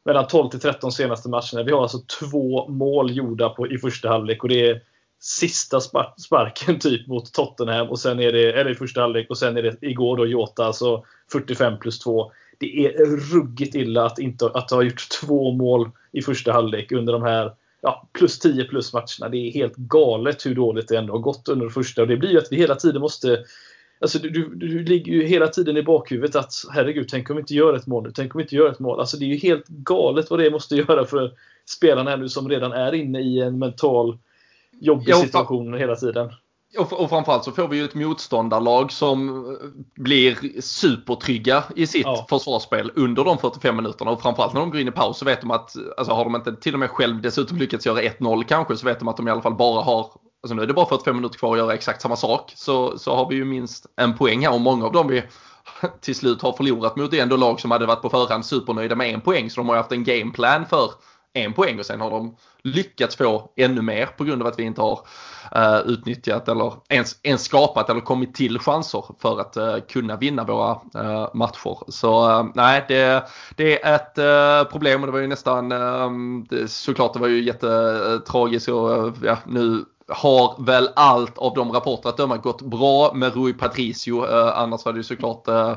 [0.04, 1.62] mellan 12 till 13 senaste matcherna.
[1.66, 4.80] Vi har alltså två mål gjorda på, i första halvlek och det är
[5.26, 5.80] sista
[6.18, 9.62] sparken typ mot Tottenham och sen är det, eller i första halvlek och sen är
[9.62, 12.32] det igår då Jota, alltså 45 plus 2.
[12.58, 17.12] Det är ruggigt illa att, inte, att ha gjort två mål i första halvlek under
[17.12, 19.28] de här ja, plus 10 plus matcherna.
[19.30, 22.30] Det är helt galet hur dåligt det ändå har gått under första och det blir
[22.30, 23.44] ju att vi hela tiden måste
[24.00, 27.40] Alltså, du, du, du ligger ju hela tiden i bakhuvudet att herregud, tänk om vi
[27.40, 28.10] inte gör ett mål nu.
[28.14, 29.00] Tänk om vi inte gör ett mål.
[29.00, 31.32] Alltså, det är ju helt galet vad det måste göra för
[31.68, 34.18] spelarna här nu som redan är inne i en mental
[34.80, 36.30] jobbig situation hela tiden.
[36.78, 39.44] Och, och framförallt så får vi ju ett motståndarlag som
[39.96, 42.26] blir supertrygga i sitt ja.
[42.28, 44.10] försvarsspel under de 45 minuterna.
[44.10, 46.34] Och framförallt när de går in i paus så vet de att, alltså har de
[46.34, 49.28] inte till och med själv dessutom lyckats göra 1-0 kanske, så vet de att de
[49.28, 50.10] i alla fall bara har
[50.42, 52.52] Alltså nu är det bara 45 minuter kvar att göra exakt samma sak.
[52.56, 55.22] Så, så har vi ju minst en poäng här och många av dem vi
[56.00, 59.14] till slut har förlorat mot är ändå lag som hade varit på förhand supernöjda med
[59.14, 59.50] en poäng.
[59.50, 60.90] Så de har haft en gameplan för
[61.34, 64.62] en poäng och sen har de lyckats få ännu mer på grund av att vi
[64.62, 65.00] inte har
[65.56, 70.44] uh, utnyttjat eller ens, ens skapat eller kommit till chanser för att uh, kunna vinna
[70.44, 71.90] våra uh, matcher.
[71.90, 75.68] Så nej, det, det är ett problem och det var ju nästan
[76.50, 82.08] det, såklart det var ju jättetragiskt och ja, nu har väl allt av de rapporter
[82.08, 84.26] att döma gått bra med Rui Patricio.
[84.26, 85.76] Eh, annars var det ju såklart eh,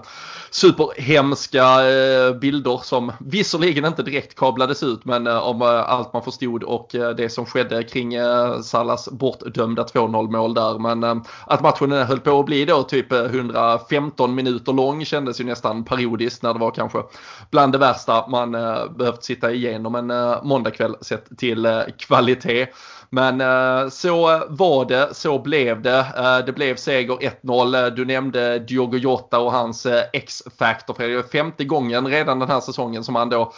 [0.51, 6.23] superhemska eh, bilder som visserligen inte direkt kablades ut men eh, om eh, allt man
[6.23, 10.79] förstod och eh, det som skedde kring eh, Salas bortdömda 2-0 mål där.
[10.79, 15.05] Men eh, att matchen eh, höll på att bli då typ eh, 115 minuter lång
[15.05, 17.03] kändes ju nästan periodiskt när det var kanske
[17.51, 22.67] bland det värsta man eh, behövt sitta igenom en måndagkväll sett till kvalitet.
[23.09, 26.05] Men eh, så var det, så blev det.
[26.17, 27.85] Eh, det blev seger 1-0.
[27.85, 30.95] Eh, du nämnde Diogo Jota och hans X-factor.
[30.97, 33.53] Det är femte gången redan den här säsongen som han då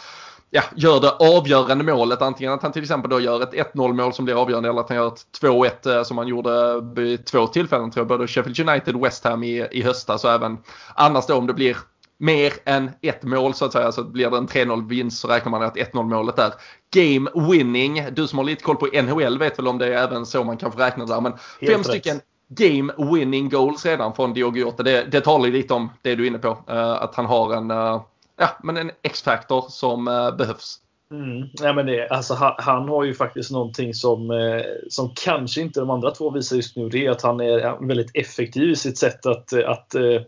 [0.50, 2.22] ja, gör det avgörande målet.
[2.22, 4.88] Antingen att han till exempel då gör ett 1-0 mål som blir avgörande eller att
[4.88, 8.08] han gör ett 2-1 som han gjorde vid två tillfällen tror jag.
[8.08, 10.58] Både Sheffield United och West Ham i, i höstas och även
[10.94, 11.76] annars då om det blir
[12.20, 13.92] mer än ett mål så att säga.
[13.92, 16.52] Så blir det en 3-0 vinst så räknar man att 1-0 målet är
[16.94, 18.06] game winning.
[18.12, 20.56] Du som har lite koll på NHL vet väl om det är även så man
[20.56, 21.20] kan räkna där.
[21.20, 21.86] Men Helt fem rätt.
[21.86, 24.82] stycken game winning goals redan från Diogo Jota.
[24.82, 26.48] Det, det talar ju lite om det du är inne på.
[26.48, 28.02] Uh, att han har en, uh,
[28.36, 30.80] ja, men en X-faktor som uh, behövs.
[31.12, 31.48] Mm.
[31.60, 35.80] Ja, men det, alltså, han, han, har ju faktiskt någonting som, eh, som kanske inte
[35.80, 36.88] de andra två visar just nu.
[36.88, 40.20] Det är att han är väldigt effektiv i sitt sätt att, att eh,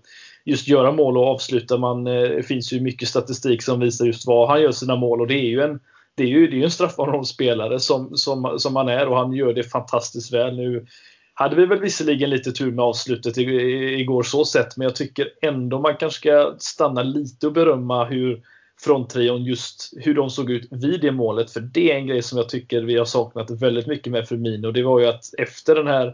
[0.44, 1.78] just göra mål och avsluta.
[1.78, 5.20] Man, eh, det finns ju mycket statistik som visar just var han gör sina mål
[5.20, 5.80] och det är ju en
[6.14, 9.32] det är ju, det är ju en straffområdesspelare som, som, som han är och han
[9.32, 10.56] gör det fantastiskt väl.
[10.56, 10.86] Nu
[11.34, 15.80] hade vi väl visserligen lite tur med avslutet igår så sett, men jag tycker ändå
[15.80, 18.42] man kanske ska stanna lite och berömma hur
[18.80, 21.50] fronttrion just hur de såg ut vid det målet.
[21.50, 24.72] För det är en grej som jag tycker vi har saknat väldigt mycket med Firmino.
[24.72, 26.06] Det var ju att efter den här,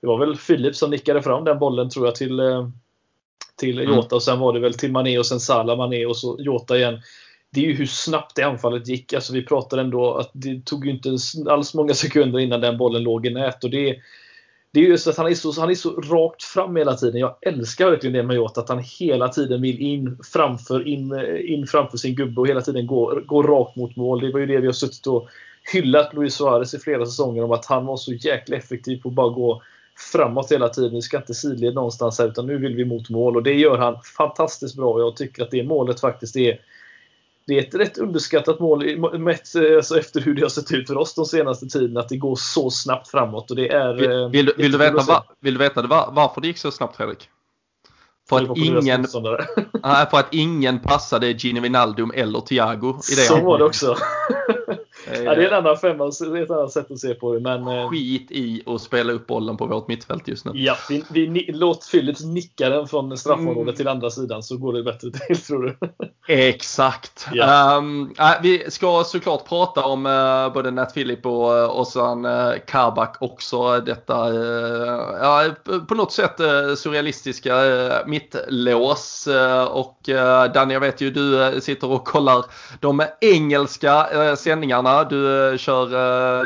[0.00, 2.68] det var väl Filip som nickade fram den bollen tror jag till, eh,
[3.58, 3.94] till mm.
[3.94, 6.78] Jota och sen var det väl till Mané och sen Salah, Mané och så Jota
[6.78, 7.00] igen.
[7.50, 9.12] Det är ju hur snabbt det anfallet gick.
[9.12, 11.16] Alltså vi pratade ändå att det tog ju inte
[11.50, 13.64] alls många sekunder innan den bollen låg i nät.
[13.64, 13.96] Och det,
[14.72, 17.20] det är just att han är, så, han är så rakt fram hela tiden.
[17.20, 21.12] Jag älskar verkligen det med Jota, att han hela tiden vill in framför, in,
[21.46, 24.20] in framför sin gubbe och hela tiden gå, gå rakt mot mål.
[24.20, 25.28] Det var ju det vi har suttit och
[25.72, 29.14] hyllat Luis Suarez i flera säsonger om att han var så jäkla effektiv på att
[29.14, 29.62] bara gå
[30.12, 30.94] framåt hela tiden.
[30.94, 33.78] Vi ska inte sidled någonstans här utan nu vill vi mot mål och det gör
[33.78, 35.00] han fantastiskt bra.
[35.00, 36.60] Jag tycker att det målet faktiskt är
[37.46, 40.96] det är ett rätt underskattat mål mätt, alltså efter hur det har sett ut för
[40.96, 41.96] oss de senaste tiden.
[41.96, 43.50] Att det går så snabbt framåt.
[43.50, 46.40] Och det är, vill, eh, vill, vill du, veta, var, vill du veta var, varför
[46.40, 47.28] det gick så snabbt Fredrik?
[48.28, 49.04] För att, ingen,
[50.10, 53.96] för att ingen passade Gini Wijnaldum eller Thiago i det Så var det också.
[55.24, 56.08] ja, det är en annan femma,
[56.42, 57.40] ett annat sätt att se på det.
[57.40, 60.52] Men, eh, Skit i att spela upp bollen på vårt mittfält just nu.
[60.54, 63.74] Ja, vi, vi, låt Philips nicka den från straffområdet mm.
[63.76, 65.88] till andra sidan så går det bättre till tror du.
[66.28, 67.28] Exakt.
[67.34, 67.78] Yeah.
[67.78, 72.52] Um, äh, vi ska såklart prata om uh, både Nat Philip och, uh, sen uh,
[72.66, 73.80] Kabak också.
[73.80, 74.38] Detta uh,
[75.20, 75.44] ja,
[75.88, 76.36] på något sätt
[76.76, 79.28] surrealistiska uh, mittlås.
[79.30, 82.44] Uh, och uh, Danny, jag vet ju du sitter och kollar
[82.80, 85.04] de engelska sändningarna.
[85.04, 85.88] Du kör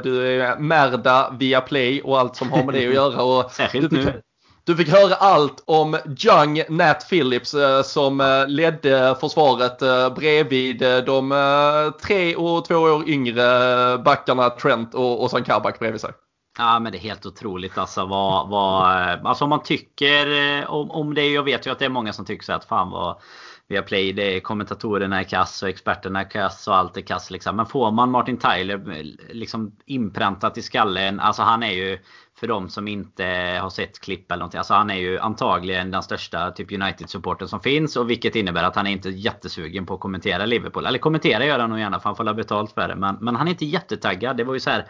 [0.03, 3.23] du är Merda via Play och allt som har med det att göra.
[3.23, 4.23] Och Särskilt du, nu.
[4.65, 10.79] Du fick höra allt om Young Nat Phillips eh, som eh, ledde försvaret eh, bredvid
[11.07, 16.11] de tre och två år yngre backarna Trent och, sen Kabak bredvid sig.
[16.59, 20.27] Ja men det är helt otroligt alltså vad, vad eh, alltså om man tycker
[20.61, 21.29] eh, om, om det.
[21.29, 23.21] Jag vet ju att det är många som tycker så att fan vad
[23.69, 27.01] via Play, det eh, är kommentatorerna är kass och experterna är kass och allt är
[27.01, 27.57] kass liksom.
[27.57, 29.03] Men får man Martin Tyler
[29.35, 31.99] liksom inpräntat i skallen, alltså han är ju
[32.43, 33.25] för de som inte
[33.63, 34.59] har sett klipp eller någonting.
[34.59, 37.97] Alltså han är ju antagligen den största typ United-supporten som finns.
[37.97, 40.87] Och vilket innebär att han är inte jättesugen på att kommentera Liverpool.
[40.87, 42.95] Eller kommentera gör han nog gärna för han får ha betalt för det.
[42.95, 44.37] Men, men han är inte jättetaggad.
[44.37, 44.87] Det var ju så här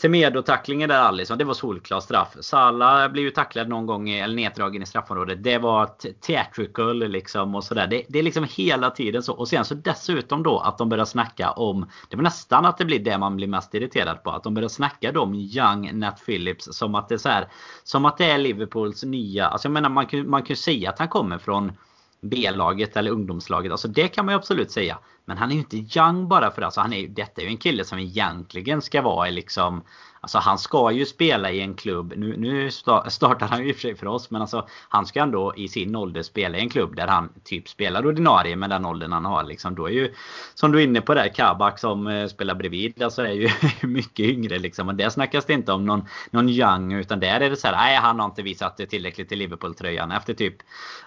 [0.00, 2.36] Semedo-tacklingen där Alisson, det var solklar straff.
[2.40, 5.42] Salah blev ju tacklad någon gång, eller neddragen i straffområdet.
[5.42, 7.86] Det var theatrical liksom och sådär.
[7.86, 9.32] Det, det, är liksom hela tiden så.
[9.32, 12.84] Och sen så dessutom då att de börjar snacka om, det var nästan att det
[12.84, 14.30] blir det man blir mest irriterad på.
[14.30, 17.48] Att de börjar snacka om Young Nat Phillips som att det är så här,
[17.84, 20.98] Som att det är Liverpools nya, alltså jag menar man kan, man kan säga att
[20.98, 21.72] han kommer från
[22.20, 23.72] B-laget eller ungdomslaget.
[23.72, 24.98] Alltså det kan man ju absolut säga.
[25.28, 26.66] Men han är ju inte young bara för det.
[26.66, 29.82] Alltså han är, detta är ju en kille som egentligen ska vara liksom
[30.20, 32.12] Alltså han ska ju spela i en klubb.
[32.16, 32.70] Nu, nu
[33.08, 34.30] startar han ju i och för sig för oss.
[34.30, 37.68] Men alltså han ska ändå i sin ålder spela i en klubb där han typ
[37.68, 39.44] spelar ordinarie med den åldern han har.
[39.44, 39.74] Liksom.
[39.74, 40.14] Då är ju
[40.54, 43.02] som du är inne på där Kabak som eh, spelar bredvid.
[43.02, 43.48] Alltså är ju
[43.88, 44.88] mycket yngre liksom.
[44.88, 46.92] Och där snackas det inte om någon, någon young.
[46.92, 47.76] Utan där är det så här.
[47.76, 50.12] Nej han har inte visat tillräckligt i Liverpool-tröjan.
[50.12, 50.56] Efter typ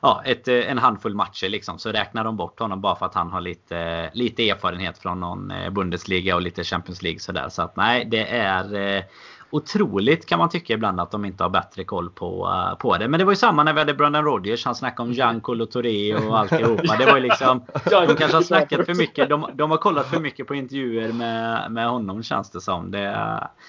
[0.01, 1.79] ja, ett, eh, en handfull matcher liksom.
[1.79, 5.19] Så räknar de bort honom bara för att han har lite, eh, lite erfarenhet från
[5.19, 7.49] någon eh, Bundesliga och lite Champions League sådär.
[7.49, 9.03] Så att nej det är eh,
[9.51, 13.07] otroligt kan man tycka ibland att de inte har bättre koll på, uh, på det.
[13.07, 14.65] Men det var ju samma när vi hade Brendan Rodgers.
[14.65, 16.97] Han snackade om Jean Colo Touré och alltihopa.
[16.97, 19.29] Det var ju liksom, de kanske har snackat för mycket.
[19.29, 22.91] De, de har kollat för mycket på intervjuer med, med honom känns det som.
[22.91, 22.99] Det,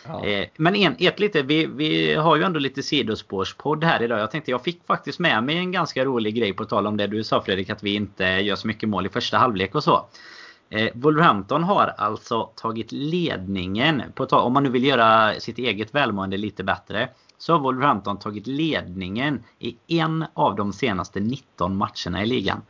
[0.06, 0.26] ja.
[0.26, 4.20] eh, men en, ett lite, vi, vi har ju ändå lite sidospårspodd här idag.
[4.20, 7.06] Jag tänkte jag fick faktiskt med mig en ganska rolig grej på tal om det
[7.06, 7.70] du sa Fredrik.
[7.70, 10.06] Att vi inte gör så mycket mål i första halvlek och så.
[10.72, 16.36] Eh, Wolverhampton har alltså tagit ledningen, på om man nu vill göra sitt eget välmående
[16.36, 17.08] lite bättre.
[17.38, 22.62] Så har Wolverhampton tagit ledningen i en av de senaste 19 matcherna i ligan.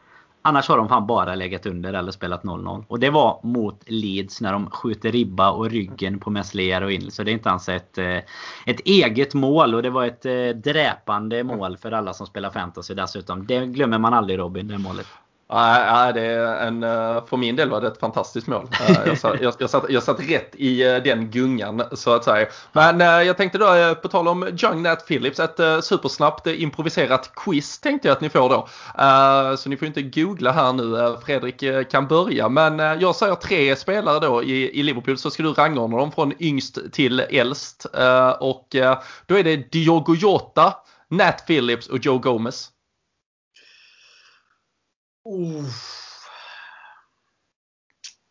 [0.43, 2.85] Annars har de fan bara legat under eller spelat 0-0.
[2.89, 7.11] Och det var mot Leeds när de skjuter ribba och ryggen på Meslier och in.
[7.11, 8.19] Så det är inte ens ett, eh,
[8.67, 9.75] ett eget mål.
[9.75, 13.47] Och det var ett eh, dräpande mål för alla som spelar fantasy dessutom.
[13.47, 15.07] Det glömmer man aldrig Robin, det målet.
[15.55, 18.69] Ja, det är en, eh, för min del var det ett fantastiskt mål.
[18.89, 22.25] Eh, jag satt, jag, jag, satt, jag satt rätt i eh, den gungan så att
[22.25, 22.47] säga.
[22.73, 28.09] Men jag tänkte då på tal om Young Nat Phillips, ett supersnabbt improviserat quiz tänkte
[28.09, 28.69] jag att ni får då.
[29.57, 32.49] Så ni får inte googla här nu, Fredrik kan börja.
[32.49, 36.33] Men jag säger tre spelare då i, i Liverpool så ska du rangordna dem från
[36.43, 37.87] yngst till äldst.
[38.41, 38.67] Och
[39.27, 40.75] då är det Diogo Jota,
[41.09, 42.72] Nat Phillips och Joe Gomez.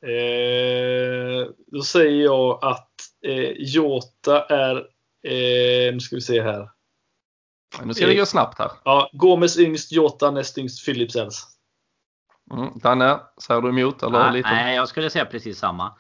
[0.06, 2.92] Eh, då säger jag att
[3.26, 4.76] eh, Jota är,
[5.28, 6.70] eh, nu ska vi se här.
[7.84, 8.72] Nu ska det gå snabbt här.
[8.84, 11.48] Ja, Gomes yngst, Jota näst yngst, Philips äldst.
[12.54, 12.70] Mm.
[12.76, 14.04] Danne, säger du emot?
[14.04, 14.50] Eller nej, lite?
[14.50, 15.98] nej, jag skulle säga precis samma.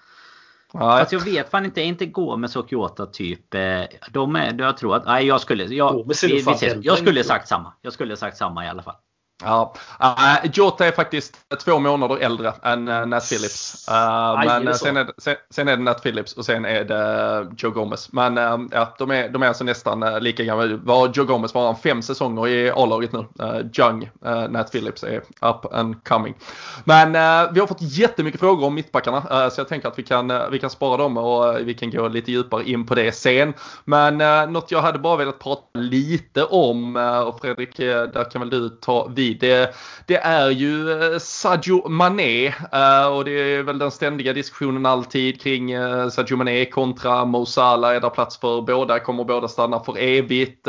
[0.73, 0.99] Nej.
[0.99, 3.53] Fast jag vet fan inte, är inte Gomes och Jota typ...
[3.53, 5.05] eh, De är, jag tror att...
[5.05, 5.63] Nej, jag skulle...
[5.63, 7.73] Jag, vi, vi jag skulle sagt samma.
[7.81, 8.95] Jag skulle sagt samma i alla fall.
[9.43, 9.73] Ja.
[10.03, 13.87] Uh, Jota är faktiskt två månader äldre än uh, Nat Phillips.
[13.89, 14.85] Uh, Aj, är men så?
[14.85, 18.13] sen, är det, sen, sen är det Nat Phillips och sen är det Joe Gomez.
[18.13, 20.77] Men uh, ja, de är, de är alltså nästan lika gamla.
[20.83, 23.19] Var Joe Gomez var han fem säsonger i A-laget nu.
[23.19, 26.35] Uh, Nat Phillips är up and coming.
[26.83, 27.11] Men
[27.53, 30.69] vi har fått jättemycket frågor om mittbackarna så jag tänker att vi kan, vi kan
[30.69, 33.53] spara dem och vi kan gå lite djupare in på det sen.
[33.85, 38.49] Men uh, något jag hade bara velat prata lite om och Fredrik, där kan väl
[38.49, 39.30] du ta vid.
[39.33, 39.75] Det,
[40.05, 45.41] det är ju eh, Sadio Mané eh, och det är väl den ständiga diskussionen alltid
[45.41, 47.95] kring eh, Sadio Mané kontra Mo Salah.
[47.95, 48.99] Är det plats för båda?
[48.99, 50.67] Kommer båda stanna för evigt?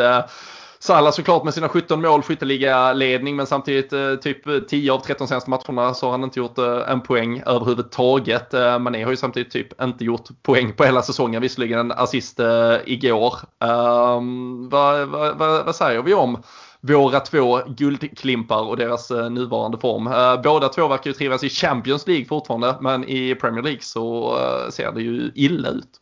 [0.83, 5.51] Salah såklart med sina 17 mål, skytteligaledning men samtidigt eh, typ 10 av 13 senaste
[5.51, 8.55] matcherna så har han inte gjort eh, en poäng överhuvudtaget.
[8.55, 12.41] Eh, Mané har ju samtidigt typ inte gjort poäng på hela säsongen, visserligen en assist
[12.85, 13.35] igår.
[13.61, 16.43] Um, vad, vad, vad, vad säger vi om
[16.83, 20.07] våra två guldklimpar och deras eh, nuvarande form.
[20.07, 24.37] Eh, båda två verkar ju trivas i Champions League fortfarande men i Premier League så
[24.39, 25.99] eh, ser det ju illa ut.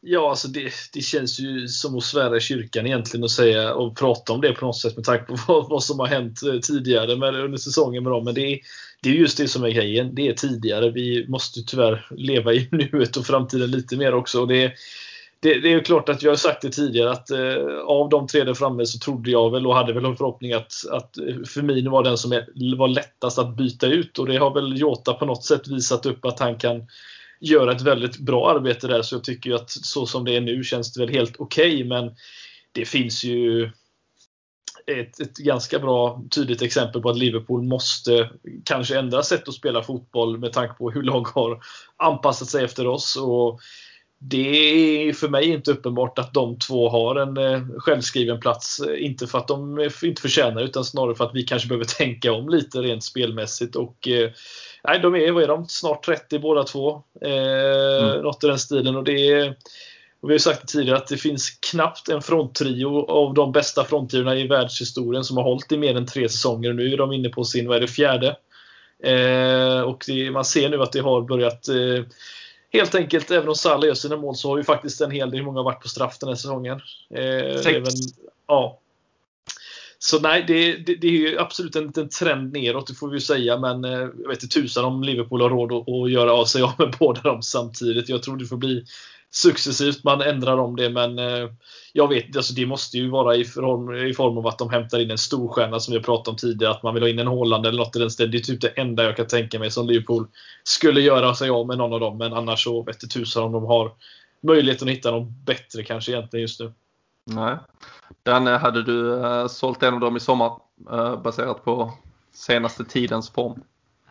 [0.00, 3.96] Ja, alltså det, det känns ju som att svära i kyrkan egentligen att säga och
[3.96, 7.16] prata om det på något sätt med tanke på vad, vad som har hänt tidigare
[7.16, 8.24] med, under säsongen med dem.
[8.24, 8.58] Men det är,
[9.02, 10.14] det är just det som är grejen.
[10.14, 10.90] Det är tidigare.
[10.90, 14.40] Vi måste tyvärr leva i nuet och framtiden lite mer också.
[14.40, 14.72] Och det,
[15.42, 18.26] det, det är ju klart att jag har sagt det tidigare att eh, av de
[18.26, 21.42] tre där framme så trodde jag väl och hade väl en förhoppning att, att eh,
[21.54, 25.14] Firmino var den som är, var lättast att byta ut och det har väl Jota
[25.14, 26.86] på något sätt visat upp att han kan
[27.40, 30.40] göra ett väldigt bra arbete där så jag tycker ju att så som det är
[30.40, 32.10] nu känns det väl helt okej men
[32.72, 33.70] det finns ju
[34.86, 38.30] ett, ett ganska bra tydligt exempel på att Liverpool måste
[38.64, 41.60] kanske ändra sätt att spela fotboll med tanke på hur lag har
[41.96, 43.16] anpassat sig efter oss.
[43.16, 43.60] Och
[44.24, 48.80] det är för mig inte uppenbart att de två har en eh, självskriven plats.
[48.80, 52.32] Eh, Inte för att de inte förtjänar utan snarare för att vi kanske behöver tänka
[52.32, 53.76] om lite rent spelmässigt.
[53.76, 54.30] Och, eh,
[54.84, 57.02] nej, de är, vad är de, snart 30 båda två.
[57.20, 58.22] Eh, Mm.
[58.22, 58.96] Något i den stilen.
[58.96, 59.56] Och det är,
[60.20, 64.36] och vi har sagt tidigare att det finns knappt en fronttrio av de bästa fronttriorna
[64.36, 66.72] i världshistorien som har hållit i mer än tre säsonger.
[66.72, 68.36] Nu är de inne på sin, vad är det, fjärde.
[69.04, 72.04] Eh, och det, man ser nu att det har börjat eh,
[72.72, 75.38] Helt enkelt, även om Salah gör sina mål så har ju faktiskt en hel del,
[75.38, 76.80] hur många har varit på straff den här säsongen?
[77.14, 77.66] Eh, Sex.
[77.66, 77.92] även,
[78.46, 78.78] ja.
[79.98, 83.16] Så nej, det, det, det är ju absolut en liten trend neråt, det får vi
[83.16, 83.58] ju säga.
[83.58, 86.62] Men eh, jag vet inte tusan om Liverpool har råd att, att göra av sig
[86.62, 88.08] av med båda dem samtidigt.
[88.08, 88.84] Jag tror det får bli
[89.34, 90.90] successivt man ändrar om det.
[90.90, 91.50] Men eh,
[91.92, 95.00] jag vet alltså det måste ju vara i form, i form av att de hämtar
[95.00, 96.72] in en storstjärna som vi har pratat om tidigare.
[96.72, 98.30] Att man vill ha in en Haaland eller något i den stilen.
[98.30, 100.26] Det är typ det enda jag kan tänka mig som Liverpool
[100.64, 102.18] skulle göra sig av med någon av dem.
[102.18, 103.92] Men annars så vette tusan om de har
[104.40, 106.72] möjligheten att hitta någon bättre kanske egentligen just nu.
[107.24, 107.56] Nej.
[108.22, 110.52] Den hade du eh, sålt en av dem i sommar
[110.90, 111.92] eh, baserat på
[112.32, 113.62] senaste tidens form.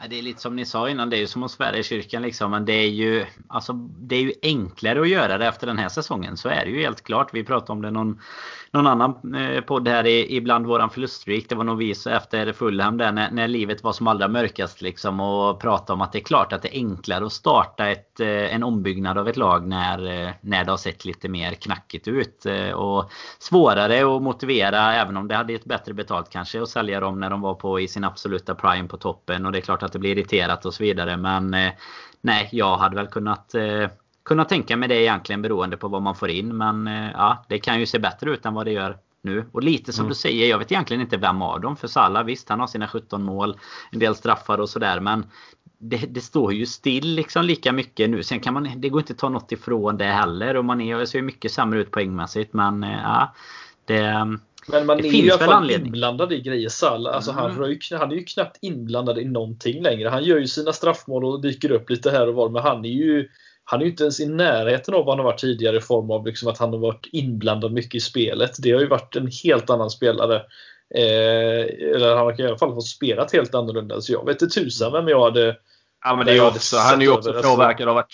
[0.10, 2.22] Det är lite som ni sa innan, det är ju som att svära i kyrkan
[2.22, 2.52] liksom.
[2.52, 5.90] Men det är ju, alltså, det är ju enklare att göra det efter den här
[5.90, 6.38] säsongen.
[6.38, 7.34] Så är det ju helt klart.
[7.34, 8.20] Vi pratade om det någon,
[8.72, 11.44] någon annan eh, podd här i, ibland våran förluststreak.
[11.50, 15.20] Det var nog vi efter Fulham där när, när livet var som allra mörkast liksom.
[15.20, 18.56] Och prata om att det är klart att det är enklare att starta ett, eh,
[18.56, 22.46] en ombyggnad av ett lag när, eh, när det har sett lite mer knackigt ut.
[22.76, 27.20] Och svårare att motivera även om det hade gett bättre betalt kanske att sälja dem
[27.20, 29.46] när de var på i sin absoluta prime på toppen.
[29.46, 31.18] Och det är klart att det blir irriterat och så vidare.
[31.18, 31.72] Men eh,
[32.22, 33.90] nej, jag hade väl kunnat eh,
[34.26, 36.58] kunna tänka mig det egentligen beroende på vad man får in.
[36.58, 39.46] Men eh, ja, det kan ju se bättre ut än vad det gör nu.
[39.52, 40.10] Och lite som Mm.
[40.10, 41.78] du säger, jag vet egentligen inte vem av dem.
[41.78, 43.58] För Salah, visst han har sina 17 mål,
[43.92, 45.00] en del straffar och sådär.
[45.00, 45.26] Men
[45.78, 48.24] det, det står ju still liksom lika mycket nu.
[48.24, 50.58] Sen kan man, det går inte att ta något ifrån det heller.
[50.58, 52.54] Och man är, ser ju mycket sämre ut poängmässigt.
[52.54, 53.34] Men ja,
[53.86, 54.38] det...
[54.72, 55.86] Men man Det är finns ju i alla väl fall anledning.
[55.88, 56.70] inblandad i grejer.
[56.70, 57.70] Salah, alltså han, Mm.
[57.70, 60.10] ju, kn- han är ju knappt inblandad i någonting längre.
[60.10, 62.50] Han gör ju sina straffmål och dyker upp lite här och var.
[62.50, 63.28] Men han är ju
[63.64, 66.12] han är ju inte ens i närheten av vad han har varit tidigare i form
[66.12, 68.52] av liksom att han har varit inblandad mycket i spelet.
[68.60, 70.36] Det har ju varit en helt annan spelare.
[70.96, 71.66] Eh,
[71.96, 74.02] eller han har i alla fall fått spela helt annorlunda.
[74.02, 75.58] Så jag vet inte tusan vem jag hade
[76.06, 77.52] Ja men det är också, han är ju också alltså.
[77.52, 78.12] påverkad av att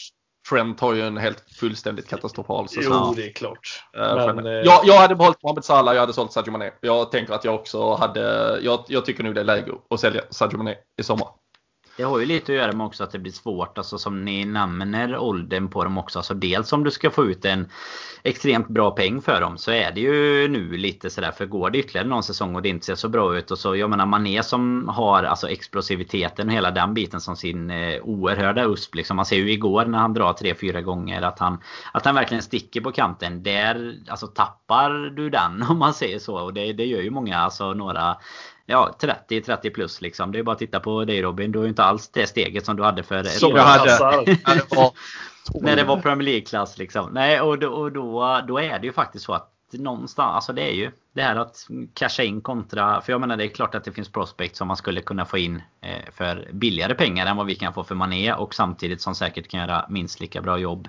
[0.49, 3.03] Trent har ju en helt fullständigt katastrofal säsong.
[3.07, 3.83] Jo, det är klart.
[3.93, 6.71] Men, Men, eh, jag, jag hade behållit Mohamed Salah, jag hade sålt Sadio Mané.
[6.81, 8.21] Jag tänker att jag också hade,
[8.61, 11.27] jag, jag tycker nu det är läge att sälja Sadio Mané i sommar.
[11.97, 14.45] Det har ju lite att göra med också att det blir svårt, alltså som ni
[14.45, 16.19] nämner åldern på dem också.
[16.19, 17.69] Alltså dels om du ska få ut en
[18.23, 21.77] extremt bra peng för dem så är det ju nu lite sådär för går det
[21.79, 24.43] ytterligare någon säsong och det inte ser så bra ut och så jag menar Mané
[24.43, 29.15] som har alltså explosiviteten och hela den biten som sin eh, oerhörda USP liksom.
[29.15, 31.57] Man ser ju igår när han drar 3-4 gånger att han
[31.91, 33.43] att han verkligen sticker på kanten.
[33.43, 37.37] Där alltså tappar du den om man säger så och det, det gör ju många
[37.37, 38.17] alltså några
[38.69, 40.31] ja, 30, 30 plus liksom.
[40.31, 41.51] Det är bara att titta på dig Robin.
[41.51, 43.23] Du har ju inte alls det steget som du hade för...
[43.23, 44.37] Som jag hade.
[45.61, 47.09] när det var Premier League-klass liksom.
[47.13, 50.61] Nej, och, då, och då, då är det ju faktiskt så att någonstans, alltså det
[50.61, 53.83] är ju det här att casha in kontra, för jag menar det är klart att
[53.83, 57.45] det finns prospects som man skulle kunna få in eh, för billigare pengar än vad
[57.45, 60.87] vi kan få för Mané och samtidigt som säkert kan göra minst lika bra jobb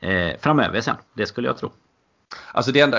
[0.00, 0.96] eh, framöver sen.
[1.14, 1.72] Det skulle jag tro.
[2.52, 2.98] Alltså det enda,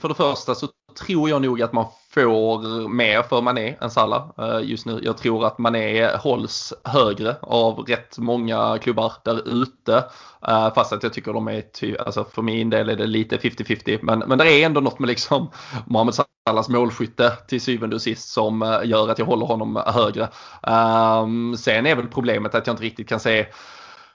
[0.00, 0.68] för det första så
[1.06, 5.00] tror jag nog att man får mer för Mané än Salah eh, just nu.
[5.02, 10.04] Jag tror att Mané hålls högre av rätt många klubbar där ute.
[10.48, 11.62] Eh, fast att jag tycker de är,
[12.00, 13.98] alltså för min del är det lite 50-50.
[14.02, 15.50] Men, men det är ändå något med liksom
[15.86, 20.28] Mohamed Salahs målskytte till syvende och sist som eh, gör att jag håller honom högre.
[20.62, 23.46] Ehm, sen är väl problemet att jag inte riktigt kan se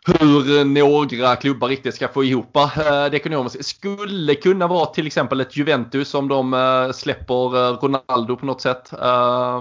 [0.05, 2.69] hur några klubbar riktigt ska få ihop eh,
[3.11, 3.65] det ekonomiskt.
[3.65, 8.61] Skulle kunna vara till exempel ett Juventus om de eh, släpper eh, Ronaldo på något
[8.61, 8.91] sätt.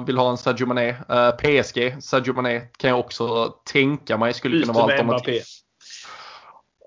[0.07, 0.95] Vill ha en Sadio Mané.
[1.39, 5.43] PSG, Sadio Mané kan jag också tänka mig skulle kunna vara alternativ.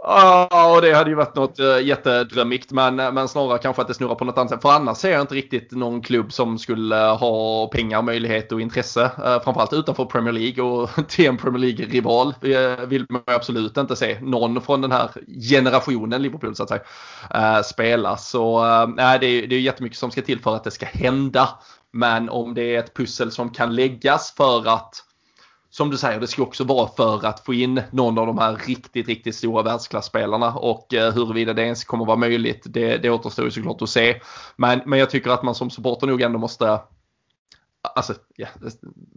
[0.03, 2.71] Ja, och det hade ju varit något eh, jättedrömmigt.
[2.71, 4.61] Men, eh, men snarare kanske att det snurrar på något annat sätt.
[4.61, 8.61] För annars ser jag inte riktigt någon klubb som skulle eh, ha pengar, möjlighet och
[8.61, 9.11] intresse.
[9.43, 12.33] Framförallt utanför Premier League och till en Premier League-rival
[12.87, 15.09] vill man absolut inte se någon från den här
[15.49, 18.17] generationen Liverpool så att säga spela.
[18.17, 21.49] Så nej, det, är, det är jättemycket som ska till för att det ska hända.
[21.93, 25.03] Men om det är ett pussel som kan läggas för att
[25.77, 28.55] som du säger, det ska också vara för att få in någon av de här
[28.67, 33.45] riktigt, riktigt stora världsklassspelarna och eh, huruvida det ens kommer vara möjligt, det, det återstår
[33.45, 34.21] ju såklart att se.
[34.55, 36.79] Men, men jag tycker att man som supporter nog ändå måste
[37.95, 38.47] alltså, ja,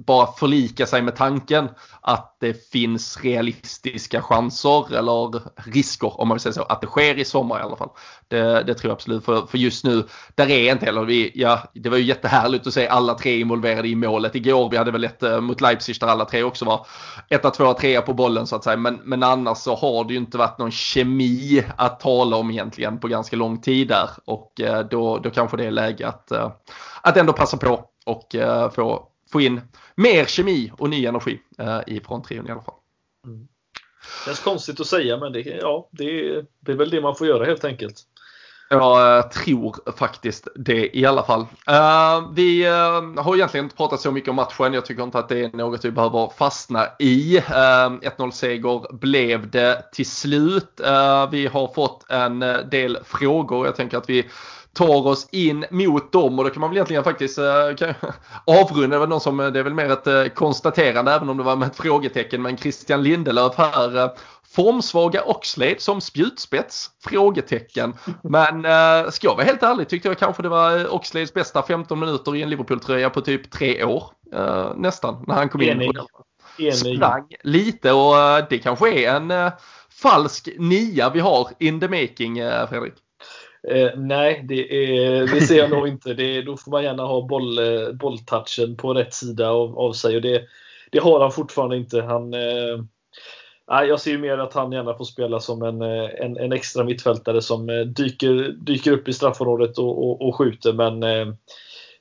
[0.06, 1.68] bara förlika sig med tanken
[2.00, 7.18] att det finns realistiska chanser eller risker om man vill säga så, att det sker
[7.18, 7.90] i sommar i alla fall.
[8.28, 11.62] Det, det tror jag absolut, för, för just nu, där är inte heller vi, ja,
[11.74, 14.70] det var ju jättehärligt att se alla tre involverade i målet igår.
[14.70, 16.86] Vi hade väl ett eh, mot Leipzig där alla tre också var
[17.28, 18.76] etta, tvåa, trea på bollen så att säga.
[18.76, 23.00] Men, men annars så har det ju inte varit någon kemi att tala om egentligen
[23.00, 26.50] på ganska lång tid där och eh, då, då kanske det är läge att, eh,
[27.02, 29.60] att ändå passa på och eh, få, få in
[29.94, 32.74] mer kemi och ny energi eh, i fronttrion i alla fall.
[33.26, 33.38] Mm.
[33.40, 37.26] Det känns konstigt att säga men det, ja, det, det är väl det man får
[37.26, 38.06] göra helt enkelt.
[38.72, 41.40] Jag tror faktiskt det i alla fall.
[41.40, 42.64] Uh, vi
[43.16, 44.74] har egentligen inte pratat så mycket om matchen.
[44.74, 47.38] Jag tycker inte att det är något vi behöver fastna i.
[47.38, 50.80] 1-0 seger blev det till slut.
[51.30, 52.40] vi har fått en
[52.70, 53.66] del frågor.
[53.66, 54.28] Jag tänker att vi
[54.74, 57.44] tar oss in mot dem och då kan man väl egentligen faktiskt eh,
[58.46, 58.98] avrunda.
[58.98, 61.66] Det, någon som, det är väl mer ett eh, konstaterande även om det var med
[61.66, 62.42] ett frågetecken.
[62.42, 63.96] Men Christian Lindelöf här.
[63.96, 64.10] Eh,
[64.54, 66.90] formsvaga Oxlade som spjutspets?
[67.04, 67.94] Frågetecken.
[68.22, 71.62] Men eh, ska jag vara helt ärlig tyckte jag kanske det var eh, Oxlades bästa
[71.62, 74.04] 15 minuter i en Liverpool-tröja på typ tre år.
[74.34, 75.68] Eh, nästan när han kom in.
[75.68, 75.96] Enig.
[76.74, 79.52] Sprang lite och eh, det kanske är en eh,
[80.02, 82.36] falsk nia vi har in the making
[82.68, 82.94] Fredrik.
[83.68, 86.14] Eh, nej, det, är, det ser jag nog inte.
[86.14, 90.16] Det, då får man gärna ha boll, eh, bolltouchen på rätt sida av, av sig.
[90.16, 90.42] Och det,
[90.90, 92.02] det har han fortfarande inte.
[92.02, 92.78] Han, eh,
[93.66, 96.84] jag ser ju mer att han gärna får spela som en, eh, en, en extra
[96.84, 100.72] mittfältare som eh, dyker, dyker upp i straffområdet och, och, och skjuter.
[100.72, 101.34] Men eh,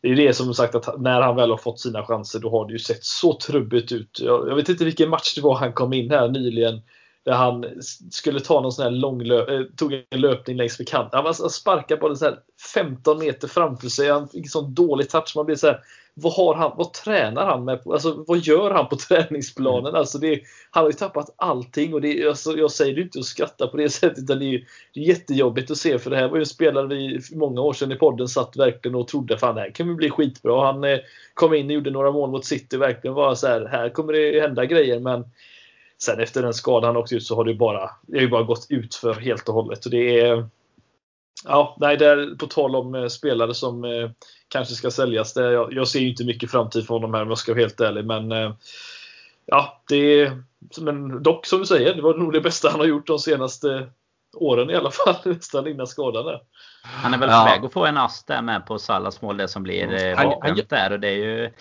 [0.01, 2.67] det är det som sagt att när han väl har fått sina chanser då har
[2.67, 4.19] det ju sett så trubbigt ut.
[4.23, 6.81] Jag, jag vet inte vilken match det var han kom in här nyligen
[7.29, 7.65] där han
[8.11, 11.25] skulle ta någon sån här lång löp, eh, tog en löpning längs med kanten.
[11.25, 12.39] Han sparkade bollen så här
[12.73, 14.09] 15 meter framför sig.
[14.09, 15.33] Han fick sån dålig touch.
[15.35, 15.79] Man blir så här,
[16.13, 17.79] vad, har han, vad tränar han med?
[17.85, 19.95] Alltså, vad gör han på träningsplanen?
[19.95, 21.93] Alltså, det, han har ju tappat allting.
[21.93, 24.23] Och det, alltså, jag säger det inte att skratta på det sättet.
[24.23, 25.99] Utan det, är, det är jättejobbigt att se.
[25.99, 28.57] För det här var ju en spelare vi för många år sedan i podden satt
[28.57, 30.65] verkligen och trodde fan det här kan bli skitbra.
[30.65, 30.99] Han eh,
[31.33, 32.77] kom in och gjorde några mål mot City.
[32.77, 34.99] Verkligen var så här, här kommer det hända grejer.
[34.99, 35.25] Men
[36.03, 38.43] Sen efter den skadan han åkte ut så har det bara, det har ju bara
[38.43, 39.85] gått ut för helt och hållet.
[39.85, 40.47] Och det är,
[41.45, 44.09] ja, nej, det är på tal om eh, spelare som eh,
[44.47, 45.33] kanske ska säljas.
[45.33, 47.61] Det, jag, jag, ser ju inte mycket framtid för honom här om jag ska vara
[47.61, 48.05] helt ärlig.
[48.05, 48.53] Men eh,
[49.45, 50.43] ja, det är,
[50.81, 53.89] men dock som du säger, det var nog det bästa han har gjort de senaste
[54.33, 55.15] åren i alla fall.
[55.25, 56.41] Nästan innan skadan där.
[56.83, 59.47] Han är väl på väg att få en ass där med på Salas mål, det
[59.47, 60.91] som blir eh, där.
[60.91, 61.51] Och det är ju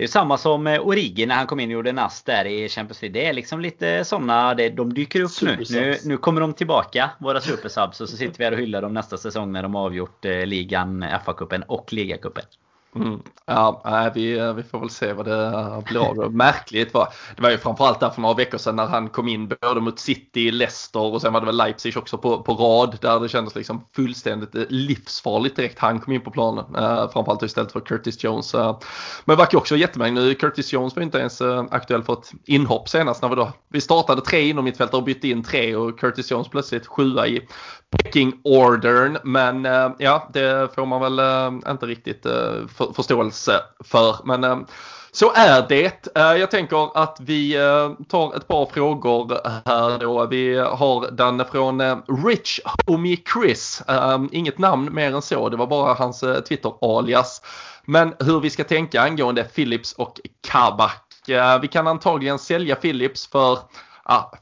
[0.00, 3.02] det är samma som Origi när han kom in och gjorde nass där i Champions
[3.02, 3.20] League.
[3.20, 5.64] Det är liksom lite sådana, de dyker upp nu.
[5.70, 5.96] nu.
[6.04, 8.00] Nu kommer de tillbaka, våra supersubs.
[8.00, 11.04] Och så sitter vi här och hyllar dem nästa säsong när de har avgjort ligan,
[11.04, 12.44] FA-cupen och ligacupen.
[12.94, 13.22] Mm.
[13.46, 16.34] Ja, vi, eh, vi får väl se vad det eh, blir av.
[16.34, 19.48] Märkligt var det var ju framförallt där för några veckor sedan när han kom in
[19.48, 23.20] både mot City, Leicester och sen var det väl Leipzig också på, på rad där
[23.20, 26.76] det kändes liksom fullständigt eh, livsfarligt direkt han kom in på planen.
[26.76, 28.54] Uh, framförallt istället för Curtis Jones.
[28.54, 28.74] Men
[29.24, 30.34] det verkar också jättemärkligt nu.
[30.34, 34.20] Curtis Jones var inte ens aktuell för ett inhopp senast när vi då vi startade
[34.20, 37.48] tre inom mittfältare och bytte in tre och Curtis Jones plötsligt sjua i
[37.90, 39.18] pecking-ordern.
[39.24, 44.16] Men eh, ja, det får man väl eh, inte riktigt eh, för, förståelse för.
[44.24, 44.66] Men
[45.12, 46.08] så är det.
[46.14, 47.56] Jag tänker att vi
[48.08, 50.26] tar ett par frågor här då.
[50.26, 53.82] Vi har den från Rich Homie Chris.
[54.32, 57.42] Inget namn mer än så, det var bara hans Twitter-alias.
[57.84, 61.04] Men hur vi ska tänka angående Philips och Kabak.
[61.62, 63.58] Vi kan antagligen sälja Philips för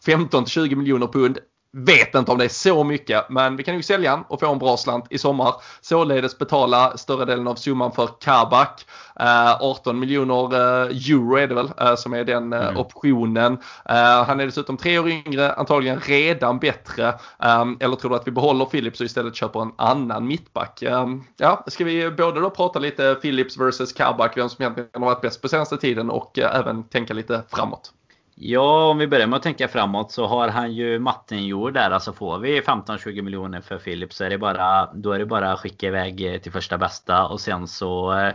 [0.07, 1.39] 15 20 miljoner pund.
[1.73, 4.53] Vet inte om det är så mycket, men vi kan ju sälja den och få
[4.53, 5.55] en bra slant i sommar.
[5.81, 8.87] Således betala större delen av summan för Kabak.
[9.21, 12.77] Eh, 18 miljoner eh, euro är det väl eh, som är den eh, mm.
[12.77, 13.53] optionen.
[13.85, 17.09] Eh, han är dessutom tre år yngre, antagligen redan bättre.
[17.43, 20.83] Eh, eller tror du att vi behåller Philips och istället köper en annan mittback?
[21.37, 25.21] ja, ska vi både då prata lite Philips versus Kabak, vem som egentligen har varit
[25.21, 27.93] bäst på senaste tiden och även tänka lite framåt?
[28.41, 31.91] Ja, om vi börjar med att tänka framåt så har han ju mattenjord där.
[31.91, 35.53] Alltså får vi 15-20 miljoner för Philip så är det bara, då är det bara
[35.53, 38.35] att skicka iväg eh, till första bästa och sen så eh,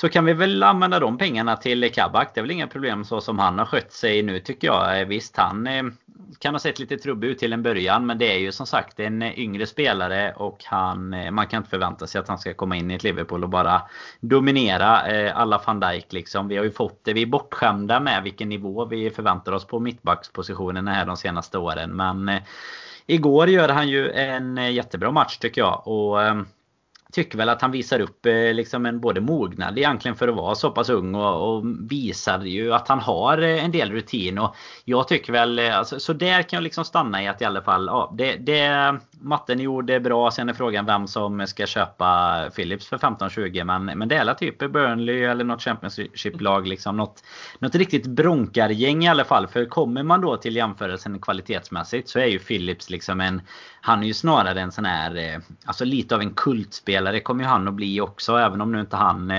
[0.00, 2.34] så kan vi väl använda de pengarna till Kabak.
[2.34, 5.00] Det är väl inga problem så som han har skött sig nu tycker jag.
[5.00, 5.82] Eh, visst, han eh,
[6.38, 8.06] kan ha sett lite trubbig ut till en början.
[8.06, 11.70] Men det är ju som sagt en eh, yngre spelare och han, man kan inte
[11.70, 13.82] förvänta sig att han ska komma in i ett Liverpool och bara
[14.20, 14.98] dominera
[15.32, 16.48] alla van Dijk liksom.
[16.48, 17.12] Vi har ju fått det.
[17.12, 21.96] Vi är bortskämda med vilken nivå vi förväntar oss på mittbackspositionerna här de senaste åren.
[21.96, 22.30] Men
[23.06, 25.82] igår gör han ju en jättebra match tycker jag.
[25.84, 26.46] Och ehm,
[27.12, 30.54] tycker väl att han visar upp eh, liksom en både mognad egentligen för att vara
[30.54, 34.38] så pass ung och, och visar ju att han har eh, en del rutin.
[34.38, 37.44] Och jag tycker väl, eh, alltså, så där kan jag liksom stanna i att i
[37.44, 40.30] alla fall, ja, det, det matten gjorde bra.
[40.30, 43.64] Sen är frågan vem som ska köpa Philips för 15-20.
[43.64, 46.66] Men, men det är typ Burnley eller något Championship-lag.
[46.66, 47.24] Liksom, något,
[47.58, 49.46] något riktigt bronkargäng i alla fall.
[49.46, 53.42] För kommer man då till jämförelsen kvalitetsmässigt så är ju Philips liksom en
[53.82, 57.68] han är ju snarare en sån här, alltså lite av en kultspelare kommer ju han
[57.68, 58.36] att bli också.
[58.36, 59.30] Även om nu inte han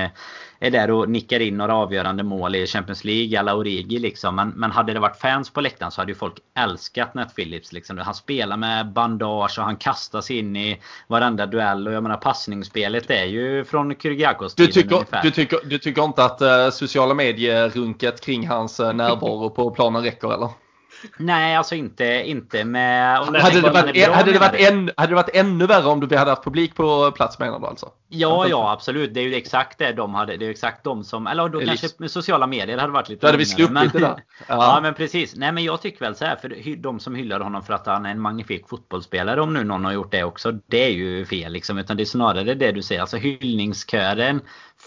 [0.64, 4.36] är där och nickar in några avgörande mål i Champions League alla Origi liksom.
[4.36, 7.74] Men, men hade det varit fans på läktaren så hade ju folk älskat Nat Phillips.
[7.74, 7.97] Liksom.
[7.97, 11.88] Han spelar med bandage och han kastas in i varenda duell.
[11.88, 16.24] Och jag menar passningsspelet är ju från Kyrgiakos du tycker, du tycker, du tycker inte
[16.24, 20.49] att uh, sociala medier-runket kring hans uh, närvaro på planen räcker eller?
[21.18, 23.18] Nej, alltså inte, inte med...
[23.18, 26.18] Hade det, varit, bra, hade, det varit än, hade det varit ännu värre om du
[26.18, 27.89] hade haft publik på plats menar du alltså?
[28.10, 29.14] Ja, ja absolut.
[29.14, 30.38] Det är ju exakt det de hade.
[30.38, 31.28] Det är exakt de som...
[31.28, 34.24] Eller då kanske med sociala medier hade varit lite Då hade vi sluppit det där.
[34.47, 34.56] Ja.
[34.76, 34.80] ja.
[34.82, 35.36] men precis.
[35.36, 36.36] Nej men jag tycker väl så här.
[36.36, 39.41] För de som hyllar honom för att han är en magnifik fotbollsspelare.
[39.41, 40.52] Om nu någon har gjort det också.
[40.52, 41.78] Det är ju fel liksom.
[41.78, 43.02] Utan det är snarare det du säger.
[43.02, 44.41] Alltså hyllningskören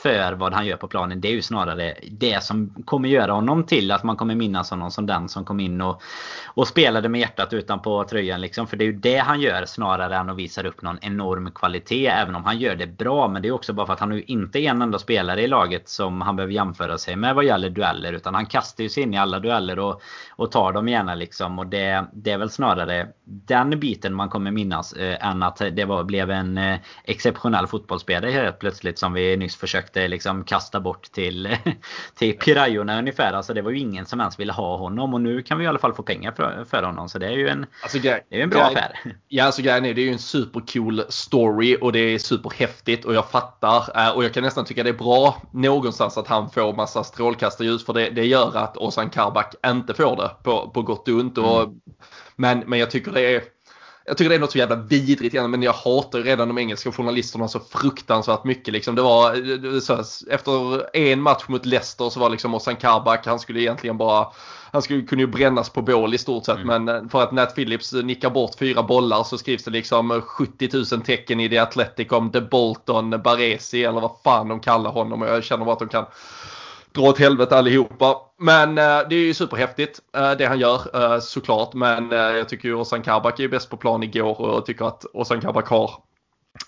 [0.05, 1.21] för vad han gör på planen.
[1.21, 4.91] Det är ju snarare det som kommer göra honom till att man kommer minnas honom
[4.91, 6.03] som den som kom in och,
[6.47, 8.41] och spelade med hjärtat utanpå tröjan.
[8.41, 8.67] Liksom.
[8.67, 12.07] För det är ju det han gör snarare än att visa upp någon enorm kvalitet.
[12.07, 13.29] Även om han gör det bra.
[13.29, 15.47] Men det är också bara för att han nu inte är en enda spelare i
[15.47, 18.13] laget som han behöver jämföra sig med vad gäller dueller.
[18.13, 21.15] Utan han kastar ju sig in i alla dueller och, och tar dem gärna.
[21.15, 21.59] Liksom.
[21.59, 24.93] Och det, det är väl snarare den biten man kommer minnas.
[24.93, 29.57] Eh, än att det var, blev en eh, exceptionell fotbollsspelare helt plötsligt som vi nyss
[29.57, 31.57] försökte försökte liksom kasta bort till,
[32.15, 33.33] till Pirajorna ungefär.
[33.33, 35.69] Alltså det var ju ingen som ens ville ha honom och nu kan vi i
[35.69, 37.09] alla fall få pengar för, för honom.
[37.09, 39.17] Så det är ju en, alltså, det är en bra grej, affär.
[39.29, 43.15] Ja, alltså grejen är det är ju en supercool story och det är superhäftigt och
[43.15, 46.73] jag fattar eh, och jag kan nästan tycka det är bra någonstans att han får
[46.73, 51.09] massa strålkastarljus för det, det gör att Ozan Karbak inte får det på, på gott
[51.09, 51.39] och ont.
[51.39, 51.81] Och, mm.
[52.37, 53.43] men, men jag tycker det är
[54.07, 56.59] jag tycker det är något så jävla vidrigt igen, men jag hatar ju redan de
[56.59, 58.75] engelska journalisterna så fruktansvärt mycket.
[58.75, 58.95] Liksom.
[58.95, 63.41] Det var, så här, efter en match mot Leicester så var liksom Ozan Karbak, han
[63.41, 64.27] skulle egentligen bara
[64.73, 66.85] han skulle kunna ju brännas på bål i stort sett mm.
[66.85, 71.03] men för att Nat Phillips nickar bort fyra bollar så skrivs det liksom 70 000
[71.03, 75.45] tecken i The Athletic om The Bolton Baresi eller vad fan de kallar honom jag
[75.45, 76.07] känner bara att de kan
[76.95, 78.17] dra åt helvete allihopa.
[78.39, 81.75] Men eh, det är ju superhäftigt eh, det han gör eh, såklart.
[81.75, 84.85] Men eh, jag tycker ju Ozan Kabak är bäst på plan igår och jag tycker
[84.85, 85.91] att Ozan Kabak har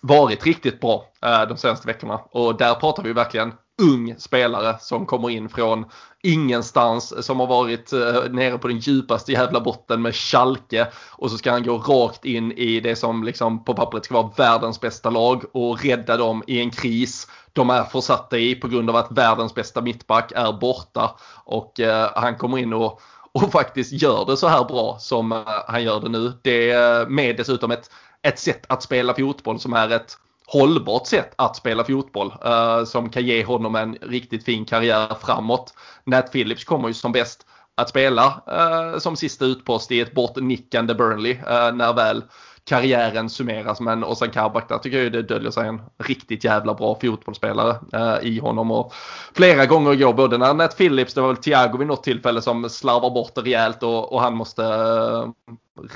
[0.01, 2.21] varit riktigt bra eh, de senaste veckorna.
[2.31, 3.53] Och där pratar vi verkligen
[3.83, 5.85] ung spelare som kommer in från
[6.23, 11.39] ingenstans som har varit eh, nere på den djupaste jävla botten med Schalke och så
[11.39, 15.11] ska han gå rakt in i det som liksom på pappret ska vara världens bästa
[15.11, 19.13] lag och rädda dem i en kris de är försatta i på grund av att
[19.13, 23.01] världens bästa mittback är borta och eh, han kommer in och
[23.33, 26.33] och faktiskt gör det så här bra som eh, han gör det nu.
[26.43, 27.91] Det är med dessutom ett,
[28.23, 33.11] ett sätt att spela fotboll som är ett hållbart sätt att spela fotboll eh, som
[33.11, 35.75] kan ge honom en riktigt fin karriär framåt.
[36.05, 40.95] Nat Phillips kommer ju som bäst att spela eh, som sista utpost i ett bortnickande
[40.95, 42.23] Burnley eh, när väl
[42.67, 43.81] karriären summeras.
[43.81, 48.29] Men Ozan Kabak där tycker jag det döljer sig en riktigt jävla bra fotbollsspelare eh,
[48.29, 48.71] i honom.
[48.71, 48.93] Och
[49.35, 52.71] flera gånger igår, både när Nat Phillips, det var väl Thiago vid något tillfälle som
[52.71, 55.29] slarvar bort det rejält och, och han måste eh,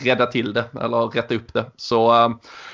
[0.04, 1.64] rädda till det eller rätta upp det.
[1.76, 2.30] Så eh,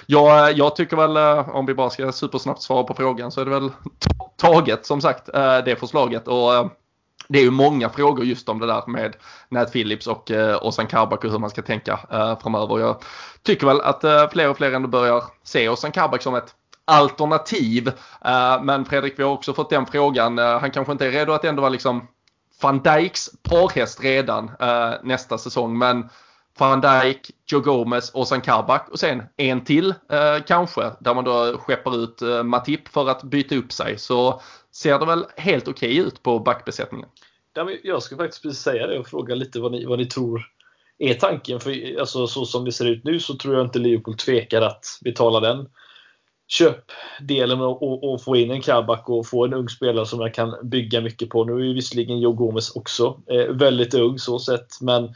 [0.07, 3.45] ja, jag tycker väl, eh, om vi bara ska supersnabbt svara på frågan, så är
[3.45, 3.71] det väl
[4.37, 6.29] taget som sagt eh, det förslaget.
[6.29, 6.67] Och eh,
[7.29, 9.17] det är ju många frågor just om det där med
[9.49, 12.79] Nat Phillips och eh, Ozan Kabak och hur man ska tänka eh, framöver.
[12.79, 13.03] Jag
[13.43, 16.55] tycker väl att eh, fler och fler ändå börjar se Ozan Kabak som ett
[16.85, 17.89] alternativ.
[18.25, 20.39] Eh, men Fredrik, vi har också fått den frågan.
[20.39, 22.07] Eh, han kanske inte är redo att ändå vara liksom
[22.63, 25.79] van Dijks parhäst redan eh, nästa säsong.
[25.79, 26.09] Men
[26.59, 30.91] van Dijk, Joe Gomez, Ozan Kabak och sen en till eh, kanske.
[31.01, 33.99] Där man då skeppar ut eh, Matip för att byta upp sig.
[33.99, 34.41] Så
[34.77, 37.09] ser det väl helt okej okay ut på backbesättningen.
[37.83, 40.43] Jag skulle faktiskt precis säga det och fråga lite vad ni, vad ni tror
[40.99, 41.61] är tanken.
[41.61, 44.85] För alltså, så som det ser ut nu så tror jag inte Liverpool tvekar att
[45.05, 45.69] betala den
[46.49, 50.35] köpdelen och, och, och få in en Kabak och få en ung spelare som jag
[50.35, 51.45] kan bygga mycket på.
[51.45, 55.15] Nu är ju visserligen Joe Gomez också eh, väldigt ung så sett, men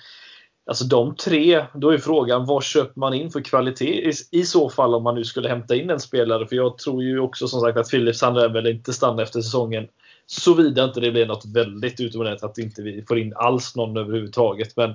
[0.71, 4.71] Alltså de tre, då är frågan vad köper man in för kvalitet i, i så
[4.71, 6.47] fall om man nu skulle hämta in en spelare?
[6.47, 9.89] För jag tror ju också som sagt att Philips han väl inte stanna efter säsongen.
[10.27, 14.77] Såvida inte det blir något väldigt utomordentligt att inte vi får in alls någon överhuvudtaget.
[14.77, 14.95] Men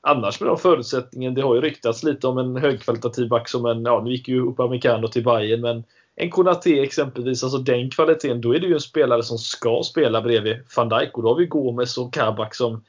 [0.00, 3.82] annars med de förutsättningen, det har ju ryktats lite om en högkvalitativ back som en,
[3.82, 5.84] ja nu gick ju Upamecano till Bayern men
[6.16, 10.22] en Konate exempelvis, alltså den kvaliteten, då är det ju en spelare som ska spela
[10.22, 12.82] bredvid van Dijk och då har vi Gomes och Kabak som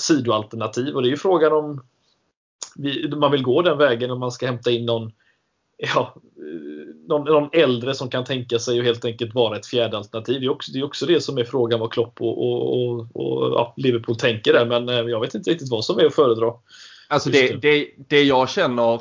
[0.00, 0.94] sidoalternativ.
[0.94, 1.82] Och det är ju frågan om
[3.16, 5.12] man vill gå den vägen om man ska hämta in någon,
[5.76, 6.14] ja,
[7.08, 10.40] någon, någon äldre som kan tänka sig att helt enkelt vara ett fjärde alternativ.
[10.40, 13.00] Det är också det, är också det som är frågan vad Klopp och, och, och,
[13.14, 14.66] och ja, Liverpool tänker där.
[14.66, 16.52] Men eh, jag vet inte riktigt vad som är att föredra.
[17.08, 19.00] Alltså det, det, det jag känner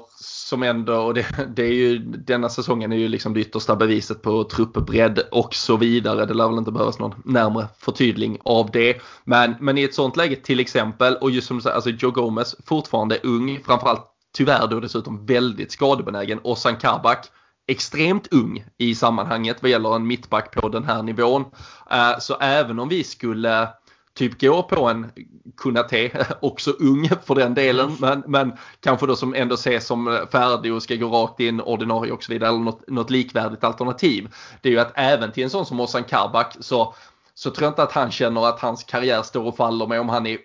[0.53, 1.25] som ändå, och det,
[1.55, 5.77] det, är ju, denna säsongen är ju liksom det yttersta beviset på truppbredd och så
[5.77, 6.25] vidare.
[6.25, 9.01] Det lär väl inte behövas någon närmare förtydling av det.
[9.23, 12.11] Men, men i ett sånt läge till exempel, och just som du säger, alltså Joe
[12.11, 14.05] Gomez fortfarande ung, framförallt
[14.37, 16.39] tyvärr då dessutom väldigt skadebenägen.
[16.39, 17.25] Och San Kabak
[17.67, 21.45] extremt ung i sammanhanget vad gäller en mittback på den här nivån.
[21.91, 23.69] Eh, så även om vi skulle
[24.13, 25.11] typ går på en
[25.57, 30.73] Kunate, också ung för den delen, men, men kanske då som ändå ses som färdig
[30.73, 34.33] och ska gå rakt in ordinarie och så vidare, eller något, något likvärdigt alternativ.
[34.61, 36.95] Det är ju att även till en sån som Ozan Kabak så,
[37.33, 40.09] så tror jag inte att han känner att hans karriär står och faller med om
[40.09, 40.37] han är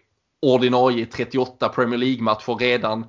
[0.43, 3.07] ordinarie i 38 Premier League-matcher redan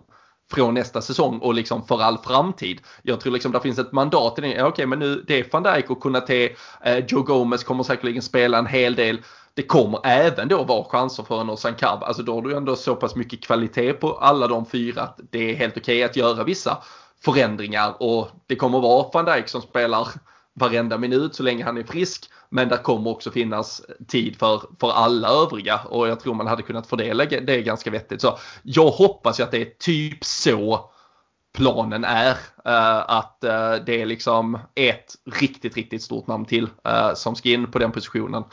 [0.51, 2.81] från nästa säsong och liksom för all framtid.
[3.01, 4.47] Jag tror liksom det finns ett mandat i det.
[4.47, 6.49] Okej, okay, men nu det är van Dijk och Kunate,
[6.81, 9.21] eh, Joe Gomez kommer säkerligen spela en hel del
[9.53, 12.03] det kommer även då vara chanser för en Ozan Kab.
[12.03, 15.51] Alltså då har du ändå så pass mycket kvalitet på alla de fyra att det
[15.51, 16.77] är helt okej okay att göra vissa
[17.21, 20.07] förändringar och det kommer vara van Dijk som spelar
[20.53, 22.29] varenda minut så länge han är frisk.
[22.49, 26.63] Men det kommer också finnas tid för, för alla övriga och jag tror man hade
[26.63, 28.21] kunnat fördela det ganska vettigt.
[28.21, 30.89] Så jag hoppas ju att det är typ så
[31.59, 32.37] planen är.
[32.65, 37.49] Eh, att eh, det är liksom ett riktigt, riktigt stort namn till eh, som ska
[37.49, 38.43] in på den positionen.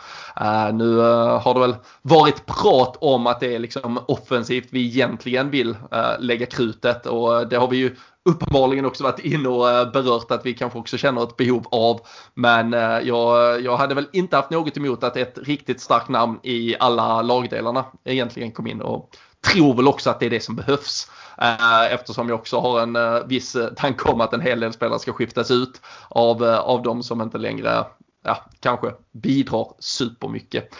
[0.72, 0.96] nu
[1.38, 5.76] har det väl varit prat om att det är liksom offensivt vi egentligen vill
[6.18, 10.54] lägga krutet och det har vi ju uppenbarligen också varit inne och berört att vi
[10.54, 12.00] kanske också känner ett behov av.
[12.34, 12.72] Men
[13.06, 17.22] jag, jag hade väl inte haft något emot att ett riktigt starkt namn i alla
[17.22, 19.10] lagdelarna egentligen kom in och
[19.52, 21.10] tror väl också att det är det som behövs.
[21.38, 24.72] Eh, eftersom jag också har en eh, viss eh, tanke om att en hel del
[24.72, 27.84] spelare ska skiftas ut av, av de som inte längre
[28.24, 30.74] ja, kanske bidrar supermycket.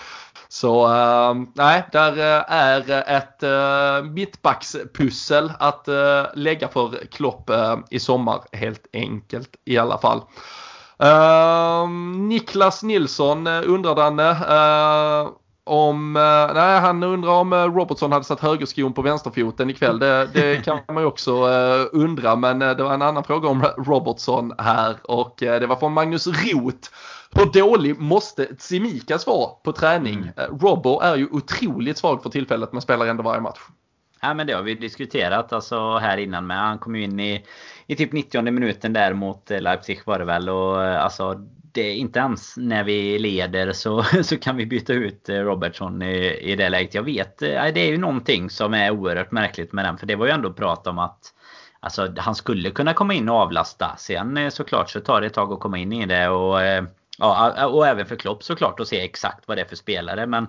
[0.49, 2.17] Så äh, nej, där
[2.49, 9.79] är ett äh, mittbackspussel att äh, lägga för Klopp äh, i sommar helt enkelt i
[9.79, 10.21] alla fall.
[12.29, 14.37] Niklas Nilsson undrar Danne
[15.67, 19.99] om, eh, nej han undrar om eh, Robertson hade satt högerskon på vänsterfoten ikväll.
[19.99, 23.63] Det, det kan man ju också uh, undra men det var en annan fråga om
[23.77, 26.91] Robertson här och det var från Magnus Roth
[27.31, 30.31] hur dålig måste Tsimikas vara på träning?
[30.37, 30.59] Mm.
[30.59, 33.61] Robbo är ju otroligt svag för tillfället men spelar ändå varje match.
[34.21, 36.59] Ja men det har vi diskuterat alltså här innan med.
[36.59, 37.45] Han kom ju in i,
[37.87, 40.49] i typ 90 minuten där mot eh, Leipzig var det väl.
[40.49, 41.35] Och eh, alltså
[41.73, 46.39] det, inte ens när vi leder så, så kan vi byta ut eh, Robertson i,
[46.41, 46.95] i det läget.
[46.95, 49.99] Jag vet, det är ju någonting som är oerhört märkligt med den.
[49.99, 51.33] För det var ju ändå prat om att
[51.81, 53.95] Alltså han skulle kunna komma in och avlasta.
[53.99, 56.29] Sen såklart så tar det ett tag att komma in i det.
[56.29, 56.61] Och,
[57.19, 60.27] ja, och även för Klopp såklart att se exakt vad det är för spelare.
[60.27, 60.47] Men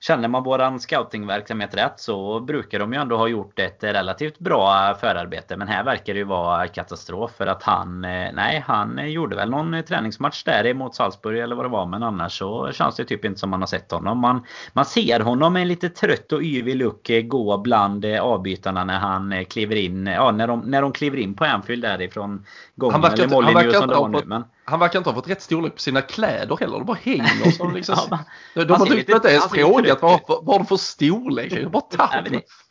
[0.00, 4.94] Känner man våran scoutingverksamhet rätt så brukar de ju ändå ha gjort ett relativt bra
[5.00, 5.56] förarbete.
[5.56, 9.50] Men här verkar det ju vara katastrof för att han, eh, nej han gjorde väl
[9.50, 11.86] någon träningsmatch där emot Salzburg eller vad det var.
[11.86, 14.18] Men annars så känns det typ inte som man har sett honom.
[14.18, 18.20] Man, man ser honom med en lite trött och yvig look eh, gå bland eh,
[18.20, 20.06] avbytarna när han kliver in.
[20.06, 22.44] Ja, när de, när de kliver in på Anfield därifrån.
[22.78, 24.44] Gången, han verkar, eller han verkar inte ha fått, men...
[24.64, 26.78] han verkar inte ha fått rätt storlek på sina kläder heller.
[26.78, 27.96] De bara hänger som liksom.
[28.10, 28.18] ja,
[28.54, 31.52] man, de har typ inte ens frågat vad, vad de för storlek?
[31.52, 32.12] Är bara.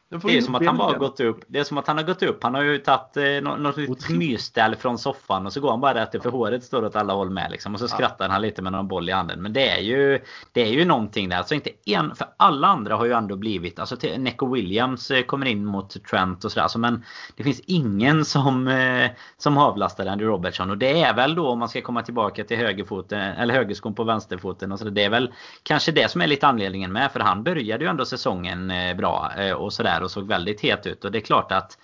[0.10, 1.44] Det är som att han bara gått upp.
[1.48, 2.44] Det är som att han har gått upp.
[2.44, 5.94] Han har ju tagit eh, något litet mysställ från soffan och så går han bara
[5.94, 7.74] rätt upp för håret står åt alla håll med liksom.
[7.74, 8.32] Och så skrattar ja.
[8.32, 9.42] han lite med någon boll i handen.
[9.42, 10.20] Men det är ju
[10.52, 11.38] Det är ju någonting där.
[11.38, 12.16] Alltså inte en.
[12.16, 13.80] För alla andra har ju ändå blivit.
[13.80, 16.64] Alltså Neco Williams eh, kommer in mot Trent och sådär.
[16.64, 17.04] Alltså, men
[17.36, 20.70] det finns ingen som eh, Som avlastar Andy Robertson.
[20.70, 23.20] Och det är väl då om man ska komma tillbaka till högerfoten.
[23.20, 24.72] Eller högerskon på vänsterfoten.
[24.72, 25.34] Och så det är väl
[25.64, 27.12] kanske det som är lite anledningen med.
[27.12, 29.32] För han började ju ändå säsongen eh, bra.
[29.38, 31.06] Eh, och sådär här och såg väldigt het ut.
[31.06, 31.78] Och det är klart att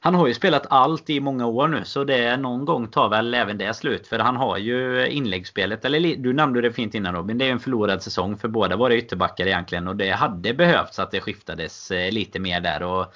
[0.00, 3.34] han har ju spelat allt i många år nu så det någon gång tar väl
[3.34, 4.06] även det slut.
[4.06, 7.38] För han har ju inläggsspelet, eller du nämnde det fint innan Robin.
[7.38, 9.88] Det är en förlorad säsong för båda våra ytterbackar egentligen.
[9.88, 12.82] Och det hade behövts att det skiftades eh, lite mer där.
[12.82, 13.14] Och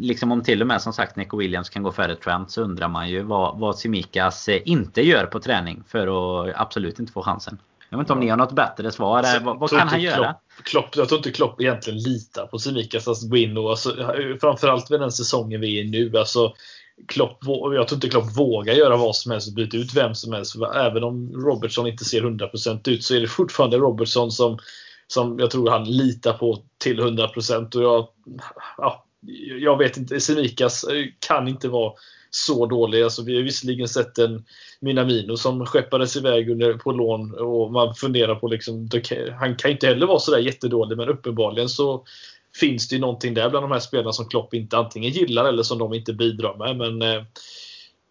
[0.00, 2.88] liksom om till och med som sagt Nico Williams kan gå före Trent så undrar
[2.88, 7.22] man ju vad, vad Simikas eh, inte gör på träning för att absolut inte få
[7.22, 7.58] chansen.
[7.90, 9.18] Jag vet inte om ni har något bättre svar.
[9.18, 10.34] Alltså, vad, vad kan han göra?
[10.64, 13.96] Klopp, jag tror inte Klopp egentligen litar på Simikas att gå in och alltså,
[14.40, 16.18] framförallt med den säsongen vi är i nu.
[16.18, 16.54] Alltså,
[17.08, 17.38] Klopp,
[17.74, 20.56] jag tror inte Klopp vågar göra vad som helst och byta ut vem som helst.
[20.74, 24.58] Även om Robertson inte ser 100% ut så är det fortfarande Robertson som,
[25.06, 28.08] som jag tror han litar på till 100% och jag,
[28.78, 29.04] ja,
[29.60, 30.84] jag vet inte, Semikas
[31.28, 31.92] kan inte vara
[32.34, 33.02] så dålig.
[33.02, 34.44] Alltså, vi har visserligen sett en
[34.80, 38.88] Minamino som skeppades iväg under, på lån och man funderar på liksom,
[39.38, 42.04] han kan inte heller vara sådär jättedålig men uppenbarligen så
[42.60, 45.62] finns det ju någonting där bland de här spelarna som Klopp inte antingen gillar eller
[45.62, 46.76] som de inte bidrar med.
[46.76, 47.22] Men eh,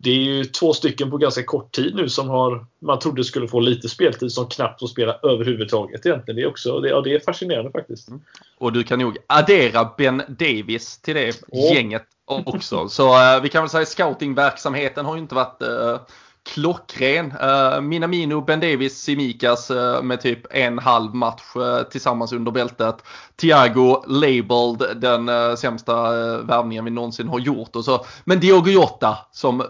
[0.04, 3.47] det är ju två stycken på ganska kort tid nu som har, man trodde skulle
[3.47, 6.36] få lite speltid som knappt får spela överhuvudtaget egentligen.
[6.36, 8.08] Det är, också, det, ja, det är fascinerande faktiskt.
[8.08, 8.22] Mm.
[8.58, 11.74] Och du kan nog addera Ben Davis till det oh.
[11.76, 12.89] gänget också.
[12.89, 15.99] Så uh, vi kan väl säga scoutingverksamheten har ju inte varit uh,
[16.46, 17.34] klockren.
[17.41, 22.96] Eh, Minamino, Ben Davis, Simikas eh, med typ en halv match eh, tillsammans under bältet.
[23.36, 27.76] Thiago labeled den sämsta värvningen vi någonsin har gjort.
[27.76, 28.06] Och så.
[28.24, 29.62] Men Diogo Jota som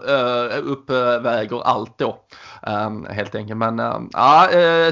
[0.62, 2.16] uppväger allt då.
[2.62, 3.58] Ehm, helt enkelt.
[3.58, 3.78] Men
[4.12, 4.48] ja,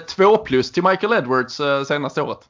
[0.09, 2.41] två plus till Michael Edwards senaste året.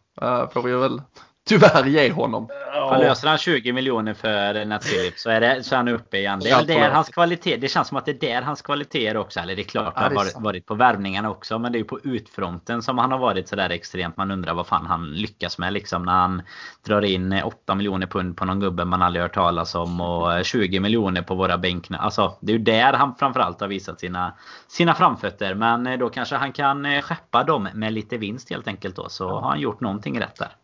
[0.53, 1.01] får vi väl
[1.49, 2.49] tyvärr ge honom.
[2.74, 2.99] Ja.
[2.99, 4.84] Löser han 20 miljoner för Nat
[5.16, 6.40] så är, det, så är han uppe igen.
[6.40, 7.57] Det är där hans kvalitet.
[7.57, 9.40] Det känns som att det är där hans kvaliteter också.
[9.40, 11.59] Eller det är klart ja, det har varit, varit, på värvningarna också.
[11.59, 14.16] Men det är ju på utfronten som han har varit sådär extremt.
[14.16, 16.43] Man undrar vad fan han lyckas med liksom när han
[16.86, 20.01] drar in 8 miljoner pund på någon gubbe man aldrig hört talas om.
[20.01, 21.99] Och 20 miljoner på våra bänkna.
[21.99, 24.34] Alltså det är ju där han framförallt har visat sina,
[24.68, 25.55] sina framfötter.
[25.55, 29.09] Men då kanske han kan skeppa dem med lite vinst helt enkelt då.
[29.09, 30.57] Så har han gjort någonting rätt där.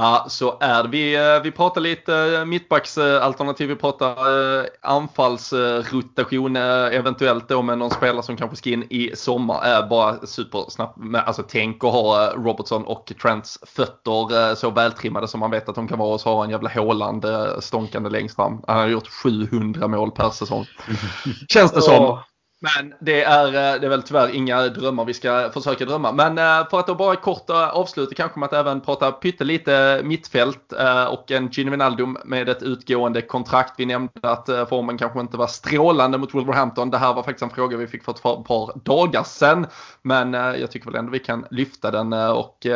[0.00, 0.88] Ja, så är det.
[0.88, 7.90] Vi, eh, vi pratar lite eh, mittbacksalternativ, vi pratar eh, anfallsrotation eventuellt då med någon
[7.90, 9.88] spelare som kanske ska in i sommar.
[9.88, 15.68] Bara supersnabbt, alltså tänk att ha Robertson och Trents fötter så vältrimmade som man vet
[15.68, 17.24] att de kan vara och så ha en jävla Håland
[17.60, 18.62] stånkande längst fram.
[18.66, 20.66] Han har gjort 700 mål per säsong.
[21.48, 22.18] Känns det som.
[22.60, 26.12] Men det är, eh, det är väl tyvärr inga drömmar vi ska försöka drömma.
[26.12, 30.00] Men eh, för att då bara kort eh, avsluta kanske med att även prata pyttelite
[30.04, 30.72] mittfält
[31.08, 33.74] och en Gino Wijnaldum med ett utgående kontrakt.
[33.76, 36.90] Vi nämnde att formen kanske inte var strålande mot Wolverhampton.
[36.90, 39.66] Det här var faktiskt en fråga vi fick för ett par dagar sedan.
[40.02, 42.66] Men jag tycker väl ändå vi kan lyfta den och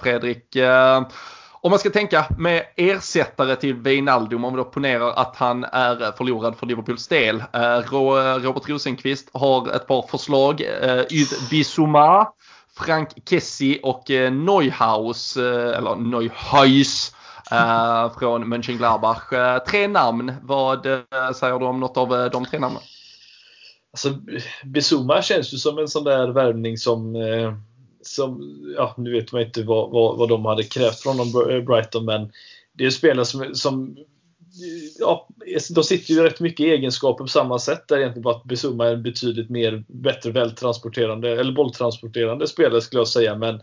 [0.00, 0.56] Fredrik
[1.62, 6.02] om man ska tänka med ersättare till Wijnaldum, om vi då ponerar att han är
[6.02, 7.44] eh, förlorad för Liverpools del.
[7.52, 7.80] Eh, eh,
[8.38, 10.60] Robert Rosenqvist har ett par förslag.
[10.60, 12.28] Yd Yves Bissouma,
[12.76, 17.14] Frank Kessie och Neuhaus, eller Neuhaus
[18.18, 19.30] från Mönchengladbach.
[19.68, 20.32] Tre namn.
[20.42, 20.82] Vad
[21.34, 22.82] säger du om något av de tre namnen?
[23.92, 24.18] Alltså,
[24.64, 27.54] Bizuma känns ju som en sån där värvning som, eh,
[28.02, 31.60] som ja, nu vet man inte vad, vad, vad de hade krävt från dem, eh,
[31.60, 32.32] Brighton, men
[32.72, 33.96] det är spelare som, som
[34.98, 35.28] ja,
[35.74, 37.88] de sitter ju rätt mycket egenskaper på samma sätt.
[37.88, 43.00] Där egentligen bara att Besumma är en betydligt mer bättre vältransporterande, eller bolltransporterande spelare skulle
[43.00, 43.36] jag säga.
[43.36, 43.60] Men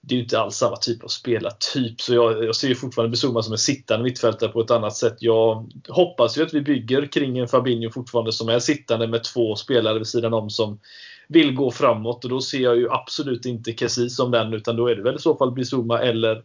[0.00, 2.00] det är ju inte alls samma typ av spelartyp.
[2.00, 5.16] Så jag, jag ser ju fortfarande Besumma som en sittande mittfältare på ett annat sätt.
[5.18, 9.56] Jag hoppas ju att vi bygger kring en Fabinho fortfarande som är sittande med två
[9.56, 10.78] spelare vid sidan om som
[11.28, 12.24] vill gå framåt.
[12.24, 15.16] Och då ser jag ju absolut inte Kessie som den, utan då är det väl
[15.16, 16.36] i så fall Bizuma eller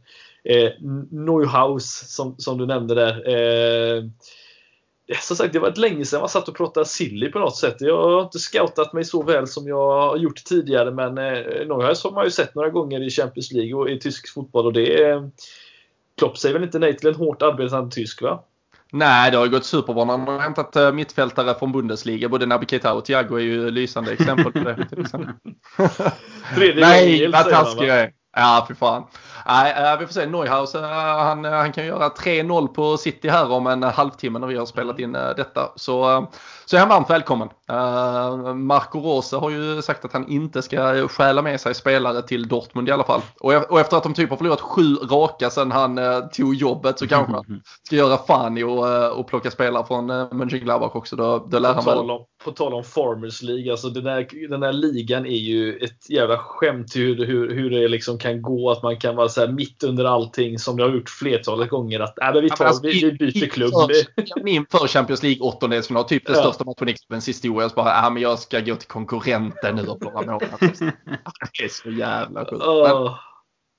[0.44, 0.72] eh,
[1.10, 3.30] Neuhaus som, som du nämnde där.
[3.30, 4.04] Eh,
[5.22, 7.76] som sagt, det var ett länge sedan man satt och pratade silly på något sätt.
[7.80, 12.04] Jag har inte scoutat mig så väl som jag har gjort tidigare men eh, Neuhaus
[12.04, 15.04] har man ju sett några gånger i Champions League och i tysk fotboll och det
[15.04, 15.28] är eh,
[16.18, 18.44] Klopp säger väl inte nej till en hårt arbetande tysk va?
[18.94, 22.30] Nej, det har gått superbra när man har hämtat eh, mittfältare från Bundesliga.
[22.30, 24.88] Både Naby Keita och Thiago är ju lysande exempel på det.
[26.76, 28.12] Nej, vad taskig jag är.
[28.36, 29.04] Ja, för fan.
[29.46, 30.26] Nej, vi får se.
[30.26, 30.84] Neuhaus, eh,
[31.18, 34.66] han, eh, han kan göra 3-0 på City här om en halvtimme när vi har
[34.66, 35.72] spelat in eh, detta.
[35.76, 36.28] Så,
[36.66, 37.50] så är han varmt välkommen.
[38.56, 42.90] Marco Rose har ju sagt att han inte ska stjäla med sig spelare till Dortmund
[42.90, 43.22] i alla fall.
[43.40, 46.00] Och, efter att de typ har förlorat sju raka sedan han
[46.34, 50.96] tog jobbet så kanske han ska göra fan i och, och plocka spelare från Mönchengladbach
[50.96, 51.16] också.
[51.16, 52.10] Då, då lär han väl.
[52.44, 56.38] På tal om Farmers League, alltså den där, den där ligan är ju ett jävla
[56.38, 58.72] skämt hur, hur, hur det liksom kan gå.
[58.72, 62.00] Att man kan vara så mitt under allting som det har gjort flertalet gånger.
[62.00, 63.92] Att äh, vi, tar, alltså, vi, vi byter klubb.
[64.48, 66.40] Inför Champions League åttondelsfinal, typ det ja.
[66.40, 67.70] största matchen i klubbens historia.
[67.70, 70.60] Så bara, äh, men jag ska gå till konkurrenten nu och några månader.
[71.58, 72.64] det är så jävla sjukt.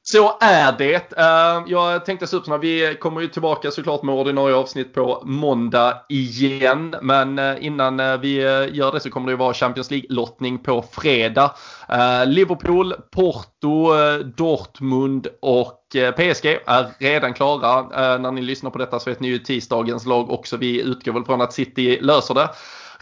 [0.05, 1.18] Så är det.
[1.18, 6.94] Eh, jag tänkte Supersna, vi kommer ju tillbaka såklart med ordinarie avsnitt på måndag igen.
[7.03, 8.34] Men eh, innan eh, vi
[8.72, 11.55] gör det så kommer det ju vara Champions League-lottning på fredag.
[12.26, 13.92] Liverpool, Porto,
[14.36, 15.78] Dortmund och
[16.16, 17.82] PSG är redan klara.
[18.18, 20.57] När ni lyssnar på detta så vet ni ju tisdagens lag också.
[20.57, 22.48] Vi utgår väl från att City löser det.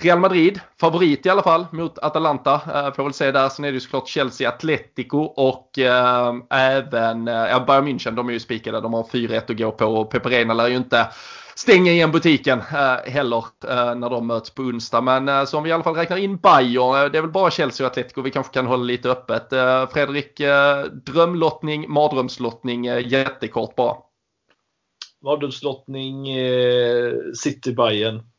[0.03, 2.55] Real Madrid, favorit i alla fall mot Atalanta.
[2.55, 3.49] Eh, får väl se där.
[3.49, 8.15] Sen är det ju såklart Chelsea, Atletico och eh, även eh, Bayern München.
[8.15, 8.81] De är ju spikade.
[8.81, 11.07] De har 4-1 att gå på och Peperena lär ju inte
[11.61, 15.01] stänga igen butiken eh, heller eh, när de möts på onsdag.
[15.01, 17.31] Men eh, så om vi i alla fall räknar in Bayern, eh, det är väl
[17.31, 19.53] bara Chelsea och Atletico vi kanske kan hålla lite öppet.
[19.53, 23.97] Eh, Fredrik, eh, drömlottning, mardrömslottning, jättekort bara.
[25.25, 26.27] Mardrömslottning,
[27.35, 28.30] City Bayern.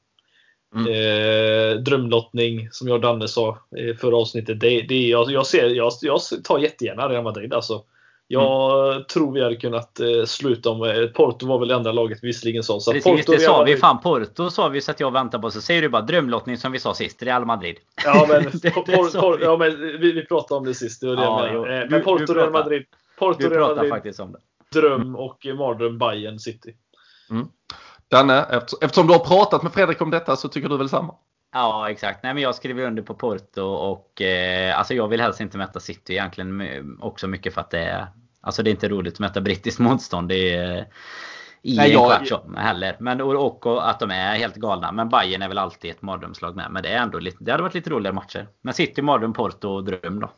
[0.75, 0.87] Mm.
[0.87, 4.59] Eh, drömlottning som jag och Danne sa i förra avsnittet.
[4.59, 7.53] Det, det, jag, jag, ser, jag, jag tar jättegärna Real Madrid.
[7.53, 7.83] Alltså.
[8.27, 9.03] Jag mm.
[9.03, 12.63] tror vi hade kunnat eh, sluta om eh, Porto var väl det enda laget visserligen
[12.63, 12.79] sa.
[12.79, 13.77] Så Precis, Porto, det sa vi.
[13.77, 15.51] Fan Porto sa vi så att jag väntar på.
[15.51, 17.23] Så säger du bara drömlottning som vi sa sist.
[17.23, 17.75] Real Madrid.
[18.05, 21.01] Ja men, det, det por, por, ja, men vi, vi pratade om det sist.
[21.01, 22.83] Det var det ja, jag men, men Porto, Real Madrid.
[23.19, 23.91] Porto, Real Madrid.
[23.91, 24.39] faktiskt om det.
[24.79, 26.73] Dröm och mardröm Bayern City.
[27.29, 27.47] Mm.
[28.11, 28.45] Danne,
[28.81, 31.15] eftersom du har pratat med Fredrik om detta så tycker du väl samma?
[31.53, 32.23] Ja exakt.
[32.23, 35.79] Nej, men jag skriver under på Porto och eh, alltså jag vill helst inte möta
[35.79, 38.07] City egentligen också mycket för att det är
[38.41, 40.29] Alltså det är inte roligt att möta brittiskt motstånd.
[40.29, 40.87] Det är,
[41.61, 42.55] i Nej, en kvart jag...
[42.57, 42.95] heller.
[42.99, 44.91] Men, och, och, att de är helt galna.
[44.91, 46.71] Men Bayern är väl alltid ett mardrömslag med.
[46.71, 48.47] Men det, är ändå lite, det hade varit lite roligare matcher.
[48.61, 50.31] Men City, mardröm, Porto och dröm då.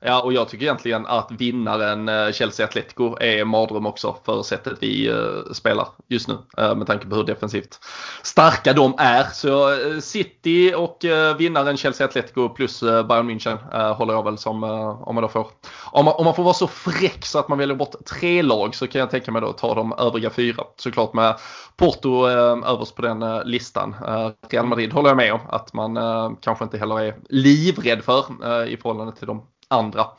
[0.00, 4.78] Ja, och jag tycker egentligen att vinnaren eh, Chelsea Atletico är mardröm också för sättet
[4.80, 6.38] vi eh, spelar just nu.
[6.58, 7.80] Eh, med tanke på hur defensivt
[8.22, 9.24] starka de är.
[9.24, 11.04] Så City och
[11.38, 15.46] vinnaren Chelsea Atletico plus Bayern München håller jag väl som, om man då får,
[15.90, 18.74] om man, om man får vara så fräck så att man väljer bort tre lag
[18.74, 20.64] så kan jag tänka mig då ta de övriga fyra.
[20.76, 21.34] Såklart med
[21.76, 22.26] Porto
[22.66, 23.96] överst på den listan.
[24.50, 25.96] Real Madrid håller jag med om att man
[26.40, 28.24] kanske inte heller är livrädd för
[28.66, 29.42] i förhållande till de
[29.74, 30.10] andra.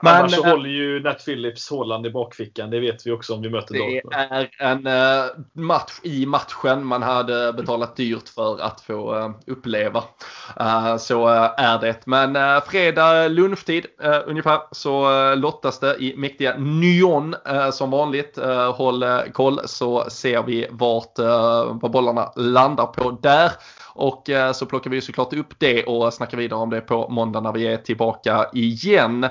[0.00, 2.70] Men, Annars så äh, håller ju Nat Phillips Håland i bakfickan.
[2.70, 4.28] Det vet vi också om vi möter Dortmund.
[4.30, 9.30] Det är en äh, match i matchen man hade betalat dyrt för att få äh,
[9.46, 10.04] uppleva.
[10.98, 11.26] så
[11.56, 12.06] är det.
[12.06, 13.86] Men fredag lunchtid
[14.26, 17.36] ungefär så lottas det i mäktiga Nyon
[17.72, 18.38] som vanligt.
[18.74, 21.18] håll koll så ser vi vart
[21.82, 23.50] vad bollarna landar på där.
[23.98, 27.40] Och eh, så plockar vi såklart upp det och snackar vidare om det på måndag
[27.40, 29.26] när vi är tillbaka igen.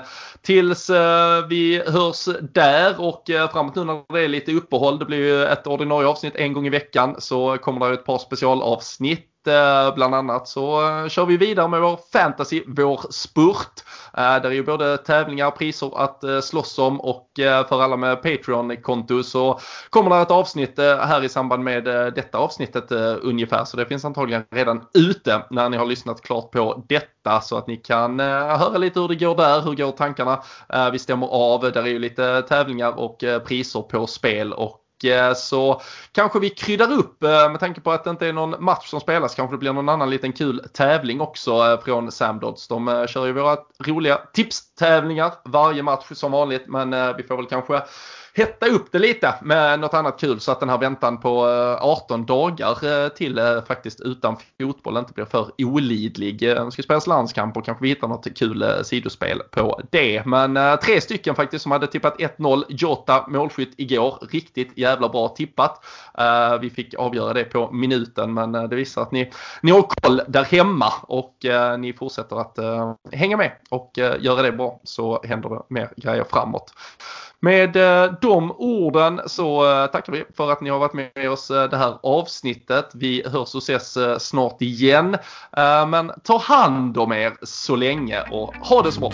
[0.58, 5.04] Tills eh, vi hörs där och eh, framåt nu när det är lite uppehåll, det
[5.04, 9.30] blir ju ett ordinarie avsnitt en gång i veckan så kommer det ett par specialavsnitt.
[9.48, 13.84] Eh, bland annat så eh, kör vi vidare med vår fantasy, vår spurt.
[14.16, 17.30] Eh, där är ju både tävlingar och priser att slåss om och
[17.68, 22.92] för alla med Patreon-konto så kommer det ett avsnitt här i samband med detta avsnittet
[23.22, 23.64] ungefär.
[23.64, 27.66] Så det finns antagligen redan ute när ni har lyssnat klart på detta så att
[27.66, 30.42] ni kan höra lite hur det går där, hur går tankarna.
[30.92, 35.80] Vi stämmer av, där är ju lite tävlingar och priser på spel och Eh, så
[36.12, 39.00] kanske vi kryddar upp eh, med tanke på att det inte är någon match som
[39.00, 39.34] spelas.
[39.34, 42.68] Kanske det blir någon annan liten kul tävling också eh, från Samdods.
[42.68, 47.82] De kör ju våra roliga tipstävlingar varje match som vanligt men vi får väl kanske
[48.38, 51.84] hetta upp det lite med något annat kul så att den här väntan på eh,
[51.84, 56.40] 18 dagar eh, till eh, faktiskt utan fotboll inte blir för olidlig.
[56.40, 60.26] Det ska spelas landskamp och kanske vi hittar något kul sidospel på det.
[60.26, 64.18] Men tre stycken faktiskt som hade tippat 1-0 Jota målskytt igår.
[64.30, 65.84] Riktigt jävla bra tippat.
[66.60, 69.30] Vi fick avgöra det på minuten men det visar att ni,
[69.62, 71.34] ni har koll där hemma och
[71.78, 72.58] ni fortsätter att
[73.12, 76.72] hänga med och göra det bra så händer det mer grejer framåt.
[77.40, 81.50] Med eh, de orden så eh, tackar vi för att ni har varit med oss
[81.50, 82.90] eh, det här avsnittet.
[82.94, 85.16] Vi hörs och ses snart igen.
[85.88, 89.12] Men ta hand om er så länge och ha det så bra!